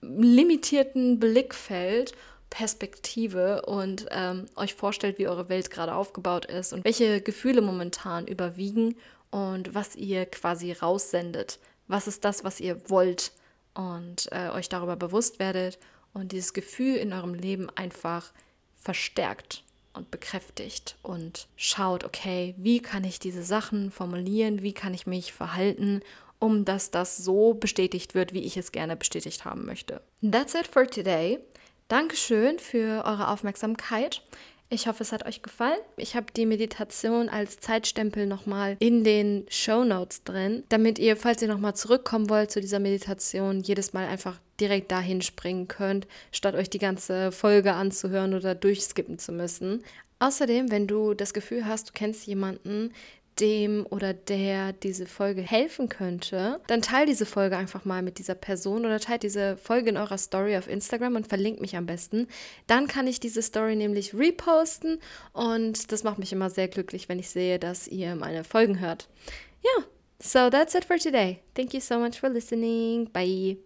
limitierten 0.00 1.20
Blickfeld, 1.20 2.16
Perspektive 2.50 3.62
und 3.66 4.06
ähm, 4.10 4.46
euch 4.56 4.74
vorstellt, 4.74 5.20
wie 5.20 5.28
eure 5.28 5.48
Welt 5.48 5.70
gerade 5.70 5.94
aufgebaut 5.94 6.46
ist 6.46 6.72
und 6.72 6.84
welche 6.84 7.20
Gefühle 7.20 7.60
momentan 7.60 8.26
überwiegen 8.26 8.96
und 9.30 9.76
was 9.76 9.94
ihr 9.94 10.26
quasi 10.26 10.72
raussendet. 10.72 11.60
Was 11.86 12.08
ist 12.08 12.24
das, 12.24 12.42
was 12.42 12.58
ihr 12.58 12.90
wollt 12.90 13.30
und 13.74 14.26
äh, 14.32 14.48
euch 14.48 14.68
darüber 14.68 14.96
bewusst 14.96 15.38
werdet 15.38 15.78
und 16.14 16.32
dieses 16.32 16.52
Gefühl 16.52 16.96
in 16.96 17.12
eurem 17.12 17.34
Leben 17.34 17.70
einfach 17.76 18.32
verstärkt 18.74 19.62
und 19.94 20.10
bekräftigt 20.10 20.96
und 21.02 21.48
schaut, 21.56 22.04
okay, 22.04 22.54
wie 22.58 22.80
kann 22.80 23.04
ich 23.04 23.18
diese 23.18 23.42
Sachen 23.42 23.90
formulieren, 23.90 24.62
wie 24.62 24.72
kann 24.72 24.92
ich 24.92 25.06
mich 25.06 25.32
verhalten, 25.32 26.00
um 26.38 26.64
dass 26.64 26.90
das 26.90 27.16
so 27.16 27.54
bestätigt 27.54 28.14
wird, 28.14 28.34
wie 28.34 28.44
ich 28.44 28.56
es 28.56 28.72
gerne 28.72 28.96
bestätigt 28.96 29.44
haben 29.44 29.64
möchte. 29.64 30.02
That's 30.20 30.54
it 30.54 30.66
for 30.66 30.86
today. 30.86 31.38
Dankeschön 31.88 32.58
für 32.58 33.04
eure 33.04 33.28
Aufmerksamkeit. 33.28 34.22
Ich 34.70 34.88
hoffe, 34.88 35.02
es 35.02 35.12
hat 35.12 35.26
euch 35.26 35.42
gefallen. 35.42 35.78
Ich 35.96 36.16
habe 36.16 36.26
die 36.34 36.46
Meditation 36.46 37.28
als 37.28 37.60
Zeitstempel 37.60 38.26
nochmal 38.26 38.76
in 38.80 39.04
den 39.04 39.46
Show 39.48 39.84
Notes 39.84 40.24
drin, 40.24 40.64
damit 40.68 40.98
ihr, 40.98 41.16
falls 41.16 41.42
ihr 41.42 41.48
nochmal 41.48 41.76
zurückkommen 41.76 42.28
wollt 42.30 42.50
zu 42.50 42.60
dieser 42.60 42.80
Meditation, 42.80 43.60
jedes 43.60 43.92
Mal 43.92 44.08
einfach 44.08 44.40
direkt 44.58 44.90
dahin 44.90 45.22
springen 45.22 45.68
könnt, 45.68 46.06
statt 46.32 46.54
euch 46.54 46.70
die 46.70 46.78
ganze 46.78 47.30
Folge 47.30 47.74
anzuhören 47.74 48.34
oder 48.34 48.54
durchskippen 48.54 49.18
zu 49.18 49.32
müssen. 49.32 49.84
Außerdem, 50.18 50.70
wenn 50.70 50.86
du 50.86 51.14
das 51.14 51.34
Gefühl 51.34 51.66
hast, 51.66 51.90
du 51.90 51.92
kennst 51.92 52.26
jemanden, 52.26 52.92
dem 53.40 53.86
oder 53.90 54.14
der 54.14 54.72
diese 54.72 55.06
Folge 55.06 55.42
helfen 55.42 55.88
könnte, 55.88 56.60
dann 56.66 56.82
teilt 56.82 57.08
diese 57.08 57.26
Folge 57.26 57.56
einfach 57.56 57.84
mal 57.84 58.02
mit 58.02 58.18
dieser 58.18 58.34
Person 58.34 58.84
oder 58.84 59.00
teilt 59.00 59.22
diese 59.22 59.56
Folge 59.56 59.90
in 59.90 59.96
eurer 59.96 60.18
Story 60.18 60.56
auf 60.56 60.68
Instagram 60.68 61.16
und 61.16 61.26
verlinkt 61.26 61.60
mich 61.60 61.76
am 61.76 61.86
besten. 61.86 62.28
Dann 62.66 62.86
kann 62.86 63.06
ich 63.06 63.20
diese 63.20 63.42
Story 63.42 63.76
nämlich 63.76 64.14
reposten 64.14 65.00
und 65.32 65.90
das 65.92 66.04
macht 66.04 66.18
mich 66.18 66.32
immer 66.32 66.50
sehr 66.50 66.68
glücklich, 66.68 67.08
wenn 67.08 67.18
ich 67.18 67.30
sehe, 67.30 67.58
dass 67.58 67.88
ihr 67.88 68.14
meine 68.14 68.44
Folgen 68.44 68.80
hört. 68.80 69.08
Ja, 69.62 69.84
so 70.20 70.50
that's 70.50 70.74
it 70.74 70.84
for 70.84 70.98
today. 70.98 71.40
Thank 71.54 71.74
you 71.74 71.80
so 71.80 71.98
much 71.98 72.20
for 72.20 72.28
listening. 72.28 73.10
Bye. 73.12 73.58